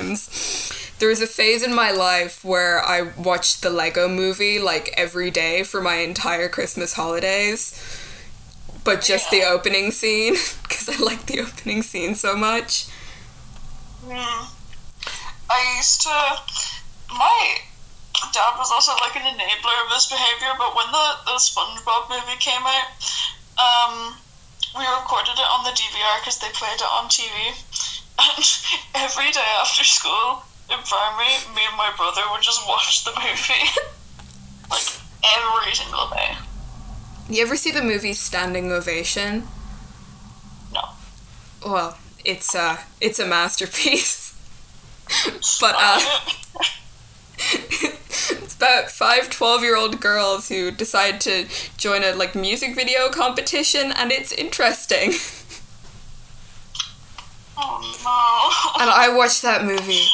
times. 0.00 0.94
There 0.98 1.08
was 1.08 1.22
a 1.22 1.26
phase 1.26 1.62
in 1.62 1.74
my 1.74 1.90
life 1.90 2.44
where 2.44 2.82
I 2.84 3.02
watched 3.16 3.62
the 3.62 3.70
Lego 3.70 4.08
movie 4.08 4.58
like 4.58 4.92
every 4.96 5.30
day 5.30 5.62
for 5.62 5.80
my 5.80 5.96
entire 5.96 6.48
Christmas 6.48 6.94
holidays. 6.94 7.74
But 8.84 9.02
just 9.02 9.30
the 9.30 9.44
opening 9.44 9.92
scene, 9.92 10.34
because 10.62 10.88
I 10.88 11.02
like 11.02 11.26
the 11.26 11.40
opening 11.40 11.82
scene 11.82 12.14
so 12.14 12.36
much. 12.36 12.86
Mm. 14.04 14.48
I 15.50 15.74
used 15.76 16.02
to. 16.02 16.16
My 17.12 17.58
dad 18.32 18.54
was 18.56 18.70
also 18.72 18.92
like 19.00 19.16
an 19.16 19.22
enabler 19.22 19.84
of 19.84 19.90
this 19.90 20.06
behavior, 20.08 20.54
but 20.56 20.76
when 20.76 20.86
the, 20.92 21.06
the 21.26 21.36
SpongeBob 21.36 22.08
movie 22.08 22.38
came 22.38 22.62
out, 22.62 22.88
um, 23.58 24.14
we 24.76 24.84
recorded 24.86 25.34
it 25.34 25.48
on 25.50 25.64
the 25.64 25.70
DVR 25.70 26.20
because 26.20 26.38
they 26.38 26.48
played 26.54 26.76
it 26.76 26.88
on 26.88 27.08
TV. 27.08 27.99
And 28.18 28.44
every 28.94 29.30
day 29.32 29.48
after 29.60 29.84
school 29.84 30.42
in 30.70 30.78
primary, 30.84 31.34
me 31.54 31.62
and 31.68 31.76
my 31.76 31.92
brother 31.96 32.22
would 32.32 32.42
just 32.42 32.66
watch 32.68 33.04
the 33.04 33.12
movie. 33.12 33.70
like 34.70 35.00
every 35.36 35.74
single 35.74 36.08
day. 36.10 36.36
You 37.28 37.42
ever 37.42 37.56
see 37.56 37.70
the 37.70 37.82
movie 37.82 38.12
Standing 38.12 38.72
Ovation? 38.72 39.46
No. 40.72 40.80
Well, 41.64 41.98
it's 42.24 42.54
a 42.54 42.80
it's 43.00 43.18
a 43.18 43.26
masterpiece. 43.26 44.36
but 45.60 45.74
uh 45.78 46.00
it's 47.38 48.54
about 48.54 48.90
five 48.90 49.30
12 49.30 49.62
year 49.62 49.76
old 49.76 50.00
girls 50.00 50.48
who 50.48 50.70
decide 50.70 51.20
to 51.22 51.46
join 51.76 52.04
a 52.04 52.12
like 52.14 52.34
music 52.34 52.74
video 52.74 53.08
competition 53.08 53.92
and 53.92 54.12
it's 54.12 54.32
interesting. 54.32 55.12
Oh 57.62 58.74
no. 58.78 58.82
and 58.82 58.90
I 58.90 59.14
watched 59.14 59.42
that 59.42 59.64
movie 59.64 60.06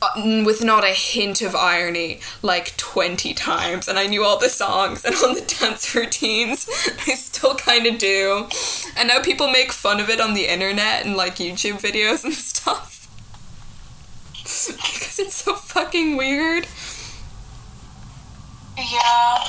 uh, 0.00 0.42
with 0.46 0.62
not 0.62 0.84
a 0.84 0.88
hint 0.92 1.42
of 1.42 1.54
irony 1.56 2.20
like 2.40 2.76
20 2.76 3.34
times 3.34 3.88
and 3.88 3.98
I 3.98 4.06
knew 4.06 4.24
all 4.24 4.38
the 4.38 4.48
songs 4.48 5.04
and 5.04 5.14
all 5.16 5.34
the 5.34 5.40
dance 5.60 5.94
routines. 5.94 6.68
I 7.06 7.14
still 7.14 7.54
kind 7.56 7.86
of 7.86 7.98
do. 7.98 8.48
And 8.96 9.08
now 9.08 9.20
people 9.22 9.48
make 9.50 9.72
fun 9.72 10.00
of 10.00 10.08
it 10.08 10.20
on 10.20 10.34
the 10.34 10.46
internet 10.52 11.04
and 11.04 11.16
like 11.16 11.36
YouTube 11.36 11.80
videos 11.80 12.24
and 12.24 12.32
stuff. 12.52 13.08
because 14.34 15.18
it's 15.18 15.34
so 15.36 15.54
fucking 15.54 16.16
weird. 16.16 16.66
Yeah. 18.76 19.44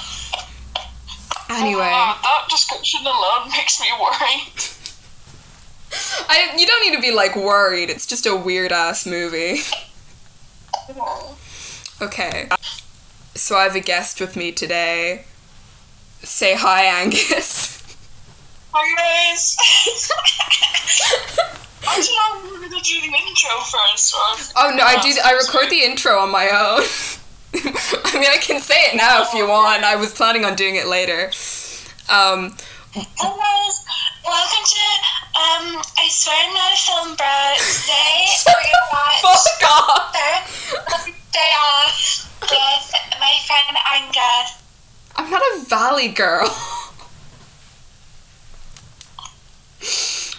Anyway. 1.49 1.91
Oh, 1.93 2.19
that 2.23 2.47
description 2.49 3.01
alone 3.05 3.49
makes 3.51 3.79
me 3.79 3.87
worried. 3.99 4.53
I 6.29 6.55
you 6.57 6.65
don't 6.65 6.81
need 6.81 6.95
to 6.95 7.01
be 7.01 7.11
like 7.11 7.35
worried. 7.35 7.89
It's 7.89 8.05
just 8.05 8.25
a 8.25 8.35
weird 8.35 8.71
ass 8.71 9.05
movie. 9.05 9.61
Okay. 12.01 12.49
So 13.35 13.55
I 13.55 13.63
have 13.63 13.75
a 13.75 13.79
guest 13.79 14.19
with 14.19 14.35
me 14.35 14.51
today. 14.51 15.25
Say 16.21 16.55
hi, 16.55 16.83
Angus. 16.85 17.81
Hi 18.71 19.31
guys. 19.31 19.57
I 21.85 21.95
don't 21.95 22.43
know 22.43 22.47
if 22.47 22.51
we're 22.51 22.69
gonna 22.69 22.81
do 22.81 23.01
the 23.01 23.07
intro 23.07 23.51
first. 23.61 24.15
Oh 24.55 24.73
no, 24.75 24.83
I 24.83 24.99
do. 25.01 25.13
I 25.23 25.33
record 25.33 25.69
the 25.69 25.83
intro 25.83 26.17
on 26.17 26.31
my 26.31 26.45
own. 26.45 26.83
I 28.05 28.13
mean, 28.13 28.29
I 28.31 28.37
can 28.41 28.59
say 28.61 28.75
it 28.87 28.95
now 28.95 29.21
if 29.23 29.33
you 29.33 29.47
want. 29.47 29.83
I 29.83 29.95
was 29.95 30.13
planning 30.13 30.43
on 30.43 30.55
doing 30.55 30.75
it 30.75 30.87
later. 30.87 31.27
Um, 32.09 32.55
Hello. 32.93 33.73
Welcome 34.25 34.63
to 34.63 34.79
um. 35.35 35.81
I 35.97 36.07
swear 36.09 36.35
I'm 36.47 36.53
not 36.53 36.71
a 36.71 36.77
film 36.77 37.15
bro. 37.17 37.27
Today 37.57 38.31
we're 38.47 38.53
gonna 38.53 38.87
watch 38.93 39.19
fuck 39.19 39.63
off. 39.69 40.15
Day 41.33 41.51
Off 41.59 41.97
with 42.41 42.87
my 43.19 43.35
friend 43.45 43.77
Angus. 43.91 44.63
I'm 45.17 45.29
not 45.29 45.41
a 45.41 45.59
valley 45.65 46.07
girl. 46.07 46.47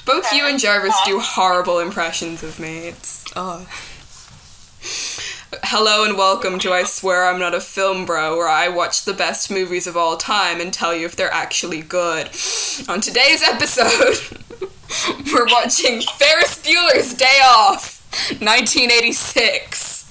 Both 0.06 0.33
you 0.33 0.47
and 0.47 0.59
Jarvis 0.59 0.97
do 1.05 1.19
horrible 1.19 1.78
impressions 1.81 2.43
of 2.43 2.59
me. 2.59 2.89
It's 2.89 3.25
oh. 3.37 3.66
Hello 5.62 6.04
and 6.04 6.16
welcome 6.19 6.59
to 6.60 6.72
I 6.72 6.82
Swear 6.84 7.26
I'm 7.26 7.38
Not 7.38 7.54
a 7.54 7.60
Film 7.60 8.04
Bro, 8.04 8.37
where 8.37 8.48
I 8.48 8.69
watch 8.69 9.04
the 9.04 9.12
best 9.12 9.50
movies 9.50 9.87
of 9.87 9.97
all 9.97 10.16
time 10.16 10.60
and 10.60 10.72
tell 10.72 10.94
you 10.94 11.06
if 11.06 11.15
they're 11.16 11.32
actually 11.32 11.81
good. 11.82 12.28
On 12.88 13.00
today's 13.00 13.42
episode, 13.42 14.41
we're 15.32 15.47
watching 15.47 16.00
Ferris 16.00 16.60
Bueller's 16.62 17.15
Day 17.15 17.41
Off, 17.44 18.03
1986. 18.41 20.10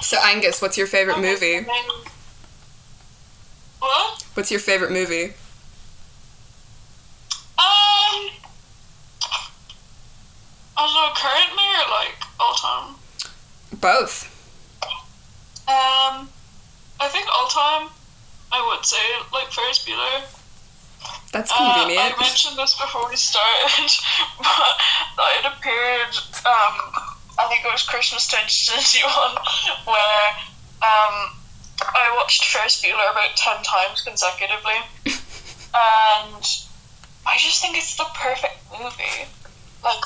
So, 0.00 0.18
Angus, 0.24 0.60
what's 0.60 0.76
your 0.76 0.86
favorite 0.86 1.20
movie? 1.20 1.66
What? 3.78 4.22
What's 4.34 4.50
your 4.50 4.60
favorite 4.60 4.90
movie? 4.92 5.34
Um. 7.58 8.30
I 10.76 10.78
don't 10.78 10.94
know, 10.94 11.12
currently 11.14 11.64
or 11.64 11.90
like 11.90 12.14
all 12.40 12.54
time? 12.54 12.94
Both. 13.84 14.32
Um, 15.68 16.32
I 16.98 17.08
think 17.12 17.28
all 17.28 17.48
time, 17.48 17.92
I 18.50 18.64
would 18.72 18.82
say 18.86 18.96
like 19.30 19.52
Ferris 19.52 19.84
Bueller. 19.84 20.24
That's 21.32 21.52
Uh, 21.52 21.56
convenient. 21.84 22.16
I 22.16 22.18
mentioned 22.18 22.56
this 22.56 22.80
before 22.80 23.06
we 23.10 23.16
started, 23.16 23.92
but 24.40 25.30
it 25.36 25.44
appeared, 25.44 26.16
um, 26.48 26.74
I 27.36 27.44
think 27.52 27.60
it 27.60 27.70
was 27.70 27.82
Christmas 27.82 28.26
2021, 28.26 29.04
where 29.84 30.28
um, 30.80 31.36
I 31.84 32.08
watched 32.16 32.42
Ferris 32.46 32.80
Bueller 32.80 33.10
about 33.12 33.36
10 33.36 33.62
times 33.64 34.00
consecutively. 34.00 34.80
and 35.76 36.42
I 37.26 37.36
just 37.36 37.60
think 37.60 37.76
it's 37.76 37.96
the 37.96 38.08
perfect 38.14 38.56
movie. 38.80 39.28
Like, 39.84 40.04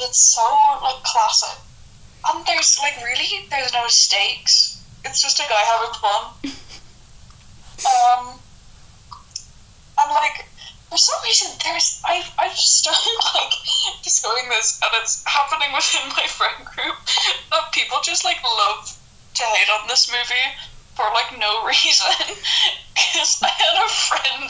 it's 0.00 0.34
so, 0.34 0.40
like, 0.80 1.02
classic. 1.04 1.58
And 2.28 2.44
there's, 2.46 2.78
like, 2.80 2.96
really, 3.04 3.46
there's 3.50 3.72
no 3.72 3.86
stakes. 3.88 4.82
It's 5.04 5.22
just 5.22 5.38
a 5.38 5.44
guy 5.48 5.62
having 5.62 5.94
fun. 6.00 6.52
Um, 7.76 8.40
and 9.98 10.10
like 10.12 10.46
for 10.88 10.98
some 10.98 11.20
reason 11.24 11.48
there's 11.64 12.00
I 12.04 12.24
I 12.38 12.48
just 12.48 12.78
started 12.78 13.16
like 13.34 13.52
discovering 14.02 14.48
this 14.48 14.80
and 14.82 14.90
it's 15.02 15.22
happening 15.26 15.72
within 15.74 16.08
my 16.16 16.26
friend 16.26 16.64
group 16.64 16.96
that 17.50 17.72
people 17.72 17.98
just 18.02 18.24
like 18.24 18.42
love 18.42 18.96
to 19.34 19.42
hate 19.42 19.68
on 19.80 19.88
this 19.88 20.10
movie 20.10 20.48
for 20.94 21.04
like 21.12 21.38
no 21.38 21.66
reason 21.66 22.16
because 22.94 23.40
I 23.42 23.52
had 23.52 23.76
a 23.84 23.88
friend 23.88 24.48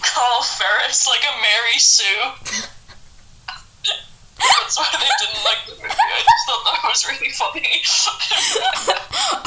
call 0.00 0.42
Ferris 0.42 1.06
like 1.06 1.24
a 1.24 1.34
Mary 1.40 1.78
Sue. 1.78 2.68
That's 4.60 4.76
why 4.78 4.88
they 4.92 5.10
didn't 5.20 5.44
like 5.44 5.62
the 5.66 5.74
movie. 5.82 5.94
I 5.94 6.22
just 6.22 6.46
thought 6.46 6.64
that 6.64 6.80
was 6.84 7.06
really 7.08 7.30
funny. 7.30 7.82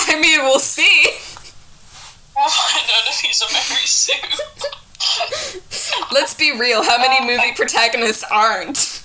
I 0.16 0.20
mean, 0.20 0.40
we'll 0.44 0.60
see. 0.60 1.12
we'll 2.36 2.50
find 2.50 2.86
out 2.90 3.08
if 3.08 3.20
he's 3.20 3.42
a 3.42 3.48
Mary 3.52 3.86
Sue. 3.86 4.14
Let's 6.12 6.34
be 6.34 6.58
real. 6.58 6.84
How 6.84 6.98
many 6.98 7.26
movie 7.26 7.54
protagonists 7.56 8.24
aren't? 8.32 9.02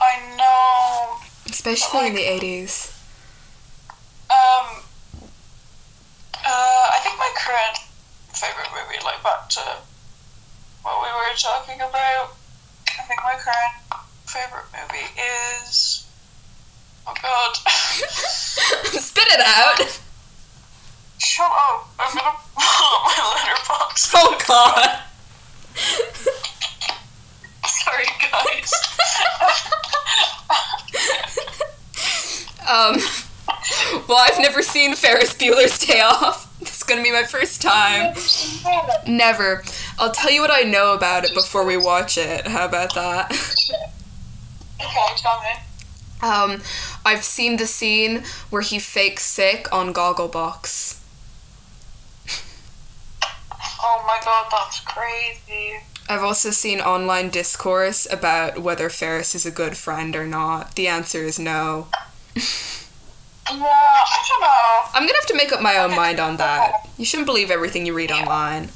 I 0.00 0.18
know. 0.36 1.18
Especially 1.46 2.06
in 2.06 2.14
the 2.14 2.22
80s. 2.22 2.96
Um, 4.30 4.82
uh, 6.34 6.86
I 6.94 6.98
think 7.02 7.18
my 7.18 7.30
current 7.36 7.78
favorite 8.32 8.68
movie, 8.72 9.02
like 9.04 9.22
back 9.22 9.48
to 9.50 9.60
what 10.82 11.02
we 11.02 11.08
were 11.08 11.36
talking 11.36 11.80
about, 11.80 12.36
I 12.98 13.02
think 13.02 13.20
my 13.22 13.34
current 13.34 13.74
favorite 14.30 14.66
movie 14.72 15.10
is. 15.58 16.06
Oh 17.04 17.14
god. 17.20 17.56
Spit 18.06 19.24
it 19.28 19.40
out. 19.44 20.00
Shut 21.18 21.50
up. 21.50 21.88
I'm 21.98 22.16
gonna 22.16 22.36
pull 22.54 22.86
up 22.94 23.02
my 23.06 23.12
Letterboxd. 23.34 24.12
Oh 24.14 24.38
god. 24.46 25.00
Sorry, 27.66 28.06
guys. 28.30 28.72
Um, 32.68 32.96
well, 34.08 34.18
I've 34.20 34.38
never 34.38 34.62
seen 34.62 34.94
Ferris 34.94 35.34
Bueller's 35.34 35.76
Day 35.84 36.00
Off. 36.02 36.56
This 36.60 36.76
is 36.76 36.82
gonna 36.84 37.02
be 37.02 37.10
my 37.10 37.24
first 37.24 37.60
time. 37.60 38.14
Never. 39.08 39.64
I'll 39.98 40.12
tell 40.12 40.30
you 40.30 40.40
what 40.40 40.52
I 40.52 40.60
know 40.62 40.94
about 40.94 41.24
it 41.24 41.34
before 41.34 41.64
we 41.66 41.76
watch 41.76 42.16
it. 42.16 42.46
How 42.46 42.66
about 42.66 42.94
that? 42.94 43.36
Okay, 44.80 45.14
tell 45.16 45.40
me. 45.40 45.60
Um, 46.22 46.62
I've 47.04 47.24
seen 47.24 47.56
the 47.56 47.66
scene 47.66 48.24
where 48.50 48.62
he 48.62 48.78
fakes 48.78 49.24
sick 49.24 49.66
on 49.72 49.94
Gogglebox. 49.94 50.98
Oh 53.82 54.04
my 54.06 54.18
god, 54.22 54.46
that's 54.50 54.80
crazy. 54.80 55.80
I've 56.08 56.22
also 56.22 56.50
seen 56.50 56.80
online 56.80 57.30
discourse 57.30 58.06
about 58.10 58.58
whether 58.58 58.90
Ferris 58.90 59.34
is 59.34 59.46
a 59.46 59.50
good 59.50 59.76
friend 59.76 60.14
or 60.16 60.26
not. 60.26 60.74
The 60.74 60.88
answer 60.88 61.22
is 61.22 61.38
no. 61.38 61.86
Yeah, 62.36 63.54
I 63.54 64.24
don't 64.28 64.40
know. 64.40 64.90
I'm 64.94 65.06
gonna 65.06 65.18
have 65.18 65.26
to 65.26 65.36
make 65.36 65.52
up 65.52 65.62
my 65.62 65.78
own 65.78 65.96
mind 65.96 66.20
on 66.20 66.36
that. 66.36 66.88
You 66.98 67.04
shouldn't 67.04 67.26
believe 67.26 67.50
everything 67.50 67.86
you 67.86 67.94
read 67.94 68.12
online. 68.12 68.68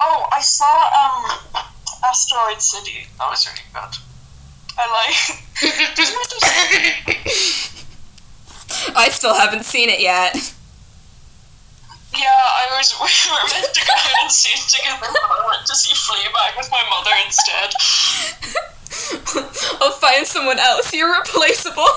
Oh, 0.00 0.26
I 0.32 0.40
saw 0.40 0.66
um 1.00 1.58
Asteroid 2.04 2.60
City. 2.60 3.06
That 3.18 3.30
was 3.30 3.46
really 3.46 3.62
good. 3.72 3.98
I 4.76 4.86
like. 4.90 5.16
Doesn't 5.96 6.16
it 6.16 6.30
just 6.30 7.74
I 8.96 9.08
still 9.08 9.34
haven't 9.34 9.64
seen 9.64 9.88
it 9.88 10.00
yet. 10.00 10.34
Yeah, 12.16 12.28
I 12.28 12.66
was. 12.76 12.94
We 13.00 13.30
were 13.30 13.48
meant 13.50 13.74
to 13.74 13.80
go 13.86 13.92
out 13.92 14.22
and 14.22 14.30
see 14.30 14.50
it 14.50 14.68
together, 14.68 15.06
but 15.10 15.30
I 15.30 15.46
went 15.46 15.66
to 15.66 15.74
see 15.74 15.94
Fleabag 15.94 16.56
with 16.56 16.70
my 16.70 16.82
mother 16.90 17.10
instead. 17.24 17.74
I'll 19.80 19.92
find 19.92 20.26
someone 20.26 20.58
else. 20.58 20.92
You're 20.92 21.12
replaceable. 21.12 21.88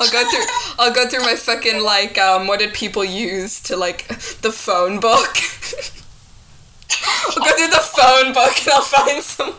I'll 0.00 0.10
go 0.10 0.28
through. 0.28 0.44
I'll 0.78 0.92
go 0.92 1.06
through 1.08 1.20
my 1.22 1.36
fucking 1.36 1.82
like. 1.82 2.18
Um, 2.18 2.46
what 2.46 2.58
did 2.60 2.74
people 2.74 3.04
use 3.04 3.60
to 3.62 3.76
like 3.76 4.06
the 4.08 4.52
phone 4.52 5.00
book? 5.00 5.36
I'll 7.28 7.44
go 7.44 7.56
through 7.56 7.68
the 7.68 7.82
phone 7.82 8.32
book 8.32 8.58
and 8.60 8.68
I'll 8.72 8.82
find 8.82 9.22
some. 9.22 9.54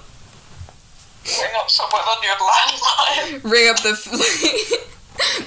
Ring 1.26 1.52
up 1.58 1.70
someone 1.70 2.02
on 2.02 2.24
your 2.24 2.36
landline. 2.36 3.44
Ring 3.52 3.70
up 3.70 3.78
the 3.82 4.86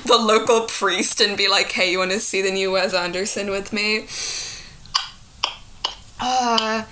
the 0.07 0.17
local 0.17 0.63
priest 0.63 1.21
and 1.21 1.37
be 1.37 1.49
like, 1.49 1.71
"Hey, 1.73 1.93
you 1.93 1.99
want 1.99 2.11
to 2.11 2.21
see 2.21 2.43
the 2.43 2.51
new 2.51 2.73
Wes 2.73 2.93
Anderson 2.95 3.51
with 3.51 3.73
me?" 3.73 4.07
Uh, 6.21 6.85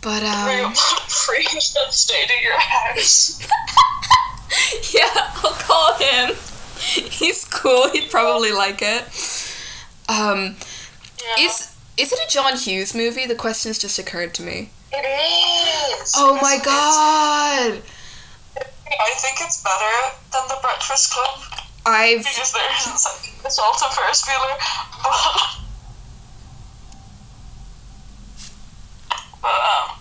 but 0.00 0.22
Ring 0.22 0.64
um, 0.64 0.72
up 0.72 0.74
the 0.74 1.02
priest 1.26 1.74
that 1.74 1.92
stayed 1.92 2.30
at 2.30 2.42
your 2.42 2.58
house. 2.58 3.40
yeah, 4.94 5.08
I'll 5.12 5.52
call 5.52 5.94
him. 5.94 6.34
He's 6.78 7.44
cool. 7.44 7.90
He'd 7.90 8.10
probably 8.10 8.52
like 8.52 8.80
it. 8.80 9.02
Um, 10.08 10.56
Yeah. 11.22 11.44
is 11.44 11.74
is 11.98 12.12
it 12.12 12.18
a 12.26 12.30
John 12.30 12.56
Hughes 12.56 12.94
movie? 12.94 13.26
The 13.26 13.34
question's 13.34 13.78
just 13.78 13.98
occurred 13.98 14.32
to 14.34 14.42
me. 14.42 14.70
it 14.92 15.04
is. 15.04 16.12
Oh 16.16 16.38
my 16.40 16.54
It's- 16.54 16.64
god! 16.64 17.82
I 19.00 19.12
think 19.16 19.38
it's 19.40 19.62
better 19.62 20.16
than 20.32 20.48
the 20.48 20.58
Breakfast 20.62 21.12
Club 21.12 21.40
I've 21.86 22.18
because 22.18 22.52
there 22.52 22.70
isn't 22.78 22.98
such 22.98 23.30
assault 23.44 23.82
of 23.82 23.94
Ferris 23.94 24.22
Bueller, 24.22 24.58
but 25.02 25.58
but 29.42 29.48
um 29.48 29.98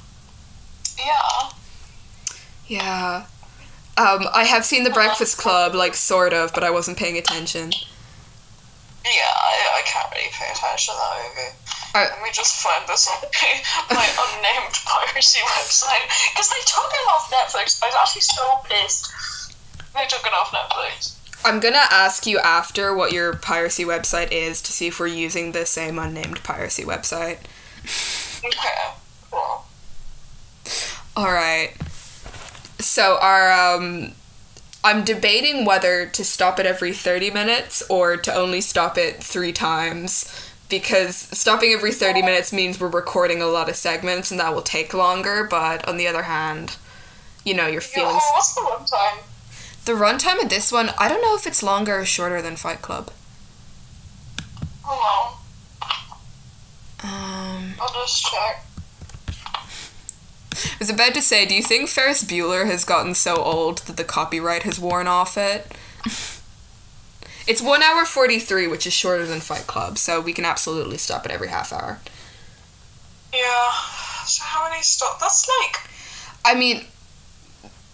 yeah. 0.98 1.50
yeah. 2.68 3.26
Um, 3.98 4.28
I 4.34 4.44
have 4.44 4.64
seen 4.64 4.84
The 4.84 4.92
Breakfast 4.92 5.38
Club, 5.38 5.74
like 5.74 5.96
sort 5.96 6.34
of, 6.34 6.54
but 6.54 6.64
I 6.64 6.70
wasn't 6.70 6.98
paying 6.98 7.18
attention. 7.18 7.72
Yeah, 9.04 9.12
I, 9.12 9.80
I 9.80 9.82
can't 9.86 10.12
really 10.14 10.30
pay 10.32 10.52
attention 10.52 10.94
to 10.94 11.00
that 11.00 11.34
movie. 11.36 11.56
Let 11.94 12.22
me 12.22 12.30
just 12.32 12.62
find 12.62 12.88
this 12.88 13.08
on 13.08 13.18
my 13.96 14.06
unnamed 14.06 14.74
piracy 14.86 15.40
website 15.40 16.08
because 16.32 16.50
they 16.50 16.62
took 16.66 16.92
it 16.92 17.08
off 17.10 17.32
Netflix. 17.32 17.82
I 17.82 17.88
was 17.88 17.96
actually 18.00 18.22
so 18.22 18.60
pissed. 18.70 19.12
They 19.94 20.06
took 20.08 20.26
it 20.26 20.34
off 20.34 20.52
Netflix. 20.52 21.16
I'm 21.44 21.60
gonna 21.60 21.86
ask 21.90 22.26
you 22.28 22.40
after 22.40 22.94
what 22.94 23.12
your 23.12 23.34
piracy 23.34 23.86
website 23.86 24.32
is 24.32 24.62
to 24.64 24.72
see 24.72 24.88
if 24.88 25.00
we're 25.00 25.08
using 25.08 25.52
the 25.52 25.66
same 25.66 25.98
unnamed 25.98 26.44
piracy 26.44 26.84
website. 26.84 27.38
Okay, 28.44 28.94
cool. 29.32 29.66
All 31.16 31.32
right. 31.32 31.74
So 32.80 33.18
our 33.22 33.76
um 33.76 34.12
I'm 34.84 35.04
debating 35.04 35.66
whether 35.66 36.06
to 36.06 36.24
stop 36.24 36.60
it 36.60 36.66
every 36.66 36.94
30 36.94 37.32
minutes 37.32 37.84
or 37.90 38.18
to 38.18 38.34
only 38.34 38.62
stop 38.62 38.98
it 38.98 39.24
3 39.24 39.52
times 39.52 40.48
because 40.70 41.16
stopping 41.16 41.72
every 41.72 41.92
30 41.94 42.22
minutes 42.22 42.52
means 42.52 42.80
we're 42.80 42.90
recording 42.90 43.42
a 43.42 43.46
lot 43.48 43.70
of 43.70 43.76
segments 43.76 44.32
and 44.32 44.40
that 44.40 44.54
will 44.54 44.62
take 44.62 44.94
longer, 44.94 45.44
but 45.50 45.88
on 45.88 45.98
the 45.98 46.08
other 46.08 46.24
hand, 46.24 46.76
you 47.46 47.54
know, 47.54 47.68
your 47.68 47.82
Yeah, 47.82 47.88
feelings. 47.88 48.24
oh, 48.26 48.32
what's 48.34 48.54
the 48.56 48.62
runtime? 48.62 49.24
The 49.86 49.94
runtime 49.94 50.44
of 50.44 50.50
this 50.50 50.72
one, 50.72 50.92
I 50.98 51.08
don't 51.08 51.22
know 51.22 51.36
if 51.36 51.48
it's 51.48 51.64
longer 51.64 52.00
or 52.00 52.06
shorter 52.06 52.42
than 52.42 52.58
Fight 52.58 52.82
Club. 52.82 53.12
Hold 54.84 55.38
on, 57.02 57.10
Um 57.10 57.74
I'll 57.80 57.94
just 57.94 58.26
check. 58.26 58.64
I 60.58 60.80
was 60.80 60.90
about 60.90 61.14
to 61.14 61.22
say, 61.22 61.46
do 61.46 61.56
you 61.56 61.62
think 61.64 61.88
Ferris 61.90 62.24
Bueller 62.24 62.66
has 62.66 62.84
gotten 62.84 63.14
so 63.14 63.36
old 63.38 63.80
that 63.80 63.96
the 63.98 64.04
copyright 64.04 64.64
has 64.64 64.80
worn 64.80 65.08
off 65.08 65.38
it? 65.38 65.72
it's 67.48 67.62
1 67.62 67.82
hour 67.82 68.06
43, 68.06 68.68
which 68.68 68.86
is 68.86 68.94
shorter 68.94 69.26
than 69.26 69.40
Fight 69.40 69.66
Club, 69.68 69.98
so 69.98 70.20
we 70.22 70.34
can 70.34 70.46
absolutely 70.46 70.98
stop 70.98 71.26
it 71.26 71.32
every 71.32 71.48
half 71.48 71.72
hour. 71.74 72.00
Yeah. 73.34 73.72
So 74.26 74.44
how 74.44 74.70
many 74.70 74.82
stops? 74.82 75.20
That's 75.22 75.48
like 75.62 75.90
I 76.46 76.58
mean, 76.58 76.86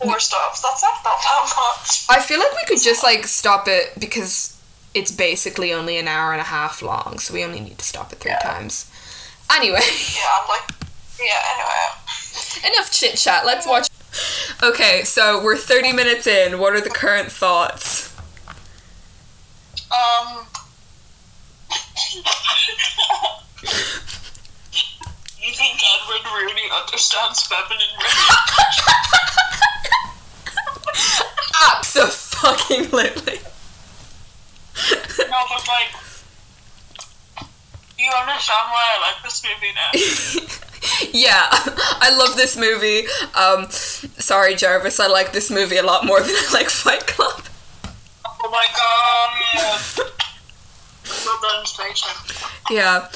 four 0.01 0.19
stops. 0.19 0.61
That's 0.61 0.81
not 0.83 1.03
that 1.03 1.53
much. 1.55 2.05
I 2.09 2.19
feel 2.21 2.39
like 2.39 2.51
we 2.55 2.63
could 2.67 2.81
just 2.83 3.03
like 3.03 3.25
stop 3.27 3.67
it 3.67 3.93
because 3.99 4.59
it's 4.93 5.11
basically 5.11 5.73
only 5.73 5.97
an 5.97 6.07
hour 6.07 6.31
and 6.33 6.41
a 6.41 6.45
half 6.45 6.81
long, 6.81 7.19
so 7.19 7.33
we 7.33 7.43
only 7.43 7.59
need 7.59 7.77
to 7.79 7.85
stop 7.85 8.11
it 8.13 8.19
three 8.19 8.31
Yeah. 8.31 8.39
times. 8.39 8.89
Anyway, 9.55 9.79
Yeah, 10.15 10.21
I'm 10.41 10.47
like. 10.49 10.69
Yeah. 11.19 11.39
Anyway. 11.55 12.73
enough 12.75 12.91
chit 12.91 13.15
chat. 13.15 13.45
Let's 13.45 13.65
watch. 13.67 13.87
Okay, 14.61 15.03
so 15.03 15.43
we're 15.43 15.57
30 15.57 15.93
minutes 15.93 16.27
in. 16.27 16.59
What 16.59 16.73
are 16.73 16.81
the 16.81 16.89
current 16.89 17.31
thoughts? 17.31 18.12
Um. 19.93 20.47
you 25.41 25.51
think 25.53 25.79
Edward 25.93 26.25
Rooney 26.33 26.67
understands 26.75 27.43
feminine 27.43 27.93
rage? 27.99 28.79
Absolutely. 32.43 33.39
no, 35.29 35.39
but 35.49 35.67
like. 35.67 35.91
You 37.97 38.09
understand 38.19 38.67
why 38.69 38.83
I 38.91 38.99
like 38.99 39.23
this 39.23 39.43
movie 39.43 39.73
now? 39.75 39.91
yeah, 41.13 41.45
I 42.01 42.09
love 42.17 42.35
this 42.35 42.57
movie. 42.57 43.07
Um, 43.33 43.69
sorry, 43.69 44.55
Jarvis, 44.55 44.99
I 44.99 45.07
like 45.07 45.31
this 45.31 45.49
movie 45.49 45.77
a 45.77 45.83
lot 45.83 46.05
more 46.05 46.19
than 46.19 46.31
I 46.31 46.49
like 46.53 46.69
Fight 46.69 47.07
Club. 47.07 47.43
Oh 48.45 48.49
my 48.49 48.67
god! 48.75 48.93
Yeah. 52.69 53.07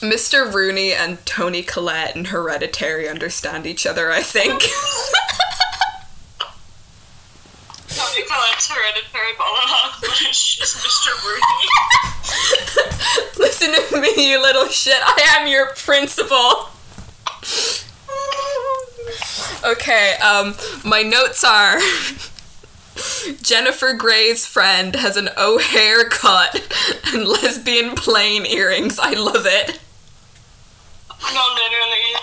Mr. 0.00 0.52
Rooney 0.52 0.92
and 0.92 1.24
Toni 1.24 1.62
Collette 1.62 2.14
and 2.16 2.26
Hereditary 2.26 3.08
understand 3.08 3.66
each 3.66 3.86
other, 3.86 4.10
I 4.10 4.20
think. 4.20 4.60
Toni 7.88 8.26
Collette's 8.26 8.68
hereditary 8.68 9.32
but 9.38 10.10
just 10.12 10.76
Mr. 10.76 11.14
Rooney. 11.24 11.68
Listen 13.38 13.72
to 13.72 14.00
me, 14.00 14.30
you 14.30 14.42
little 14.42 14.66
shit. 14.66 14.98
I 15.00 15.38
am 15.38 15.48
your 15.48 15.68
principal. 15.74 16.68
Okay, 19.64 20.14
um, 20.16 20.54
my 20.84 21.02
notes 21.02 21.42
are 21.42 21.78
Jennifer 23.42 23.92
Grey's 23.92 24.46
friend 24.46 24.96
has 24.96 25.16
an 25.16 25.28
O'Hare 25.36 26.08
cut 26.08 26.54
and 27.12 27.26
lesbian 27.26 27.94
plain 27.94 28.46
earrings. 28.46 28.98
I 28.98 29.12
love 29.12 29.46
it. 29.46 29.80
No, 31.10 31.42
literally. 31.54 32.14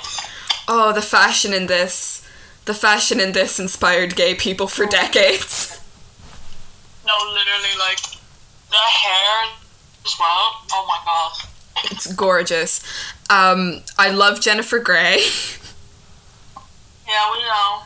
Oh, 0.68 0.92
the 0.94 1.02
fashion 1.02 1.54
in 1.54 1.68
this. 1.68 2.28
The 2.66 2.74
fashion 2.74 3.20
in 3.20 3.34
this 3.34 3.60
inspired 3.60 4.16
gay 4.16 4.36
people 4.36 4.68
for 4.68 4.86
decades. 4.86 5.80
No, 7.06 7.14
literally, 7.34 7.78
like, 7.80 8.00
the 8.70 8.78
hair 8.78 9.50
as 10.06 10.16
well. 10.20 10.62
Oh 10.72 10.86
my 10.88 11.00
god. 11.06 11.32
It's 11.92 12.14
gorgeous. 12.14 12.82
Um, 13.30 13.84
I 13.98 14.10
love 14.10 14.40
Jennifer 14.40 14.80
Grey. 14.80 15.20
Yeah, 17.08 17.32
we 17.34 17.40
know. 17.44 17.82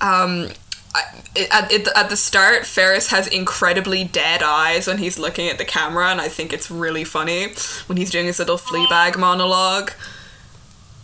Um, 0.00 0.48
I, 0.94 1.02
at, 1.50 1.72
at, 1.72 1.88
at 1.96 2.10
the 2.10 2.16
start, 2.16 2.66
Ferris 2.66 3.08
has 3.08 3.26
incredibly 3.26 4.04
dead 4.04 4.42
eyes 4.42 4.86
when 4.86 4.98
he's 4.98 5.18
looking 5.18 5.48
at 5.48 5.56
the 5.58 5.64
camera, 5.64 6.08
and 6.08 6.20
I 6.20 6.28
think 6.28 6.52
it's 6.52 6.70
really 6.70 7.04
funny 7.04 7.54
when 7.86 7.96
he's 7.96 8.10
doing 8.10 8.26
his 8.26 8.38
little 8.38 8.58
Fleabag 8.58 9.16
monologue. 9.18 9.92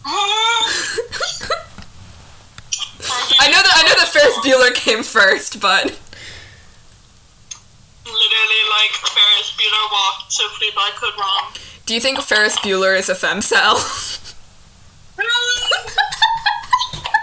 I 3.41 3.49
know 3.51 3.63
that 3.63 3.73
I 3.77 3.83
know 3.83 3.95
that 3.99 4.09
Ferris 4.13 4.37
Bueller 4.39 4.75
came 4.75 5.03
first, 5.03 5.61
but 5.61 5.85
Literally, 8.05 8.63
like, 8.71 8.93
Ferris 8.93 9.53
Bueller 9.57 9.93
walked 9.93 10.33
so 10.33 10.45
Fleabag 10.49 10.97
could 10.97 11.15
run. 11.19 11.53
Do 11.87 11.95
you 11.95 12.01
think 12.01 12.21
Ferris 12.21 12.57
Bueller 12.59 12.99
is 12.99 13.09
a 13.09 13.15
femcel? 13.15 13.77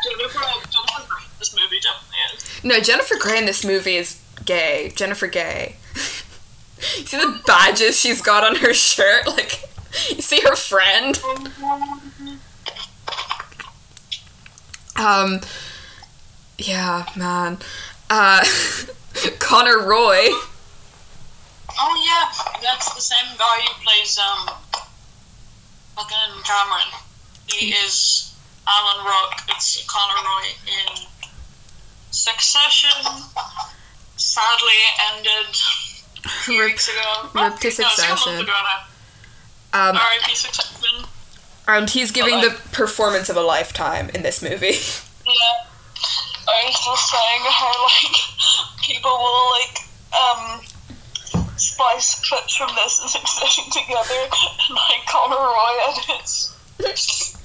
Jennifer, 0.03 0.39
Jennifer 0.39 1.07
Grey, 1.07 1.25
this 1.39 1.55
movie. 1.55 1.75
No, 2.65 2.79
Jennifer 2.79 3.13
Grey 3.19 3.38
in 3.38 3.45
this 3.45 3.63
movie 3.63 3.95
is 3.95 4.19
gay. 4.43 4.91
Jennifer 4.95 5.27
Gay. 5.27 5.75
you 6.98 7.05
see 7.05 7.17
the 7.17 7.39
badges 7.45 8.00
she's 8.00 8.24
got 8.24 8.43
on 8.43 8.55
her 8.57 8.74
shirt? 8.74 9.27
Like, 9.36 9.62
you 10.10 10.22
see 10.22 10.41
her 10.41 10.55
friend? 10.55 11.22
Um, 14.98 15.41
yeah, 16.57 17.05
man. 17.15 17.60
Uh, 18.10 18.43
Connor 19.39 19.79
Roy. 19.86 20.27
Oh 21.77 22.03
yeah, 22.03 22.57
that's 22.62 22.93
the 22.93 23.00
same 23.01 23.38
guy 23.38 23.62
who 23.62 23.84
plays 23.86 24.17
um 24.17 24.50
fucking 25.95 26.43
Cameron. 26.43 26.91
He 27.48 27.69
is 27.69 28.34
Alan 28.67 29.05
Ruck. 29.05 29.41
It's 29.50 29.86
Connor 29.88 30.24
Roy 30.24 30.48
in 30.67 31.07
Succession. 32.15 32.89
Sadly 34.17 34.79
ended 35.13 35.55
a 36.24 36.29
few 36.29 36.60
Rip, 36.62 36.72
weeks 36.72 36.88
ago. 36.88 37.29
rip 37.34 37.34
to 37.34 37.41
No, 37.41 37.43
month 37.43 37.60
Succession. 37.93 38.45
now. 38.45 39.89
Um, 39.89 39.95
R.I.P. 39.98 40.36
Succession. 40.36 41.05
and 41.67 41.89
he's 41.89 42.12
giving 42.12 42.39
the 42.41 42.57
performance 42.72 43.27
of 43.29 43.36
a 43.36 43.41
lifetime 43.41 44.10
in 44.13 44.22
this 44.24 44.41
movie. 44.41 44.77
Yeah. 45.27 45.65
I 46.48 46.65
was 46.67 46.75
just 46.86 47.10
saying 47.10 47.41
how 47.50 47.74
like 47.81 48.15
people 48.84 49.10
will 49.10 49.50
like 49.57 49.79
um 50.13 50.62
splice 51.57 52.22
clips 52.29 52.55
from 52.55 52.69
this 52.75 53.00
and 53.01 53.10
Succession 53.10 53.63
together 53.72 54.22
and 54.22 54.75
like 54.75 55.03
Connor 55.10 55.36
Roy 55.38 55.74
and 55.88 55.98
it's 56.22 56.55
it's 56.77 57.36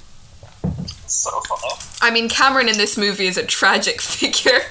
so 1.13 1.39
funny. 1.41 1.73
I 2.01 2.11
mean, 2.11 2.29
Cameron 2.29 2.69
in 2.69 2.77
this 2.77 2.97
movie 2.97 3.27
is 3.27 3.37
a 3.37 3.45
tragic 3.45 4.01
figure. 4.01 4.61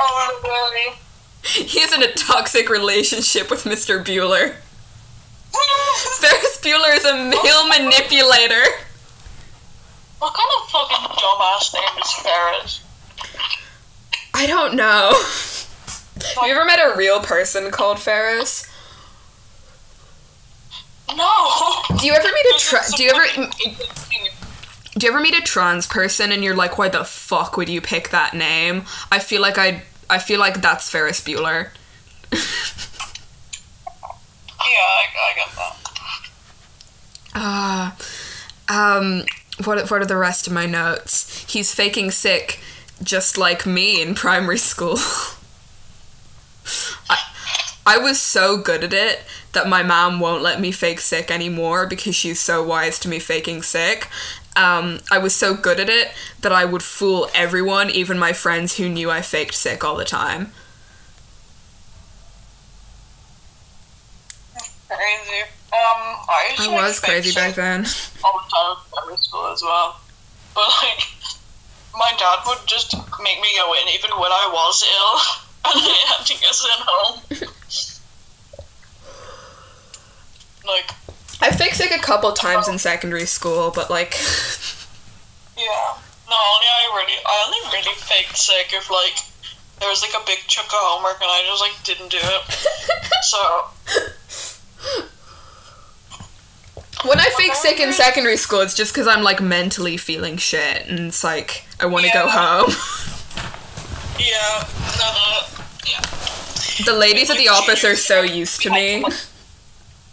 Oh 0.00 0.40
really? 0.42 0.96
He's 1.42 1.92
in 1.92 2.02
a 2.02 2.12
toxic 2.12 2.68
relationship 2.68 3.50
with 3.50 3.64
Mr. 3.64 4.04
Bueller. 4.04 4.56
Ferris 6.20 6.60
Bueller 6.60 6.96
is 6.96 7.04
a 7.04 7.14
male 7.14 7.68
manipulator. 7.68 8.62
what 10.18 10.34
kind 10.34 10.50
of 10.60 10.68
fucking 10.70 11.16
dumbass 11.16 11.72
name 11.74 12.02
is 12.02 12.12
Ferris? 12.14 12.80
I 14.34 14.46
don't 14.46 14.74
know. 14.74 15.12
Have 16.34 16.46
you 16.48 16.52
ever 16.54 16.64
met 16.64 16.78
a 16.80 16.96
real 16.96 17.20
person 17.20 17.70
called 17.70 17.98
Ferris? 18.00 18.66
No. 21.16 21.82
Do 21.98 22.06
you 22.06 22.12
ever 22.12 22.26
meet 22.28 22.46
a 22.54 22.58
tra- 22.58 22.80
do 22.96 23.02
you 23.02 23.10
ever. 23.10 23.50
Do 24.98 25.06
you 25.06 25.12
ever 25.12 25.20
meet 25.20 25.34
a 25.34 25.40
trans 25.40 25.86
person 25.86 26.32
and 26.32 26.42
you're 26.42 26.56
like, 26.56 26.76
why 26.76 26.88
the 26.88 27.04
fuck 27.04 27.56
would 27.56 27.68
you 27.68 27.80
pick 27.80 28.10
that 28.10 28.34
name? 28.34 28.84
I 29.12 29.18
feel 29.20 29.40
like 29.40 29.56
I 29.58 29.82
I 30.10 30.18
feel 30.18 30.40
like 30.40 30.60
that's 30.60 30.90
Ferris 30.90 31.20
Bueller. 31.20 31.70
Yeah, 32.32 32.38
I, 34.60 35.06
I 35.16 35.34
get 35.34 35.48
that. 35.56 35.76
Ah, 37.34 37.96
um, 38.68 39.24
what 39.64 39.90
what 39.90 40.02
are 40.02 40.06
the 40.06 40.16
rest 40.16 40.46
of 40.46 40.52
my 40.52 40.66
notes? 40.66 41.44
He's 41.48 41.74
faking 41.74 42.10
sick, 42.10 42.60
just 43.02 43.38
like 43.38 43.64
me 43.66 44.02
in 44.02 44.14
primary 44.14 44.58
school. 44.58 44.98
I, 47.08 47.18
I 47.86 47.98
was 47.98 48.20
so 48.20 48.58
good 48.58 48.84
at 48.84 48.92
it 48.92 49.20
that 49.52 49.68
my 49.68 49.82
mom 49.82 50.20
won't 50.20 50.42
let 50.42 50.60
me 50.60 50.70
fake 50.72 51.00
sick 51.00 51.30
anymore 51.30 51.86
because 51.86 52.14
she's 52.14 52.40
so 52.40 52.62
wise 52.62 52.98
to 53.00 53.08
me 53.08 53.18
faking 53.18 53.62
sick. 53.62 54.08
Um, 54.58 54.98
I 55.08 55.18
was 55.18 55.36
so 55.36 55.54
good 55.54 55.78
at 55.78 55.88
it 55.88 56.08
that 56.40 56.50
I 56.50 56.64
would 56.64 56.82
fool 56.82 57.30
everyone, 57.32 57.90
even 57.90 58.18
my 58.18 58.32
friends 58.32 58.76
who 58.76 58.88
knew 58.88 59.08
I 59.08 59.22
faked 59.22 59.54
sick 59.54 59.84
all 59.84 59.94
the 59.94 60.04
time. 60.04 60.50
Crazy. 64.88 65.42
Um, 65.70 66.00
I, 66.28 66.56
I 66.58 66.68
was 66.70 66.98
crazy 66.98 67.32
back 67.32 67.54
then. 67.54 67.86
all 68.24 68.32
the 68.32 68.50
time 68.50 68.76
in 68.76 68.90
primary 68.92 69.16
school 69.18 69.46
as 69.46 69.62
well. 69.62 70.00
But 70.56 70.64
like, 70.82 71.06
my 71.94 72.12
dad 72.18 72.38
would 72.46 72.66
just 72.66 72.96
make 73.22 73.40
me 73.40 73.48
go 73.56 73.74
in 73.74 73.88
even 73.94 74.10
when 74.18 74.32
I 74.32 74.50
was 74.52 74.82
ill, 74.82 75.20
and 75.70 75.80
I 75.86 75.94
had 76.08 76.26
to 76.26 76.34
get 76.34 76.52
sent 76.52 76.80
home. 76.80 77.20
like, 80.66 80.90
I 81.40 81.50
faked 81.52 81.76
sick 81.76 81.92
a 81.92 81.98
couple 81.98 82.32
times 82.32 82.68
in 82.68 82.78
secondary 82.78 83.26
school, 83.26 83.70
but 83.74 83.90
like, 83.90 84.16
yeah. 85.56 85.94
No, 86.28 86.36
only 86.36 86.66
I 86.66 86.92
really, 86.94 87.18
I 87.24 87.44
only 87.46 87.58
really 87.72 87.94
faked 87.96 88.36
sick 88.36 88.72
if 88.72 88.90
like 88.90 89.16
there 89.80 89.88
was 89.88 90.02
like 90.02 90.12
a 90.20 90.26
big 90.26 90.38
chunk 90.46 90.68
of 90.68 90.74
homework 90.74 91.20
and 91.22 91.30
I 91.30 91.42
just 91.46 91.62
like 91.62 91.82
didn't 91.84 92.10
do 92.10 92.18
it. 92.20 92.42
so 93.22 93.38
When 97.06 97.20
I 97.20 97.30
fake 97.36 97.54
sick 97.54 97.78
in 97.78 97.92
secondary 97.92 98.36
school, 98.36 98.60
it's 98.60 98.74
just 98.74 98.92
because 98.92 99.06
I'm 99.06 99.22
like 99.22 99.40
mentally 99.40 99.96
feeling 99.96 100.36
shit 100.36 100.86
and 100.88 100.98
it's 101.00 101.22
like 101.22 101.64
I 101.78 101.86
want 101.86 102.06
to 102.06 102.12
go 102.12 102.28
home. 102.28 102.70
yeah, 104.18 104.66
no, 104.98 105.12
no, 105.14 105.46
yeah. 105.86 106.00
The 106.84 106.98
ladies 106.98 107.30
at 107.30 107.36
the 107.36 107.48
office 107.48 107.84
are 107.84 107.94
so 107.96 108.22
used 108.22 108.62
to 108.62 108.70
me. 108.70 109.04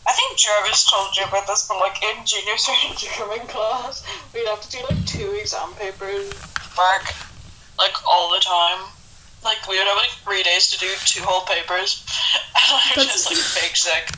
I 0.07 0.13
think 0.13 0.37
Jarvis 0.37 0.89
told 0.89 1.15
you 1.17 1.23
about 1.25 1.47
this, 1.47 1.67
but 1.67 1.79
like 1.79 2.01
in 2.03 2.25
junior 2.25 2.53
cert 2.57 2.97
German 3.17 3.47
class, 3.47 4.03
we'd 4.33 4.47
have 4.47 4.61
to 4.61 4.69
do 4.69 4.83
like 4.89 5.05
two 5.05 5.31
exam 5.41 5.73
papers 5.79 6.29
back, 6.77 7.15
like 7.77 7.93
all 8.07 8.31
the 8.31 8.39
time. 8.39 8.85
Like 9.43 9.67
we 9.67 9.77
would 9.77 9.87
have 9.87 9.97
like 9.97 10.09
three 10.23 10.41
days 10.43 10.69
to 10.71 10.79
do 10.79 10.87
two 11.05 11.21
whole 11.23 11.45
papers, 11.45 12.05
and 12.35 12.63
I 12.71 12.91
was 12.97 13.05
That's- 13.05 13.13
just 13.13 13.29
like 13.31 13.39
fake 13.63 13.75
sick, 13.75 14.15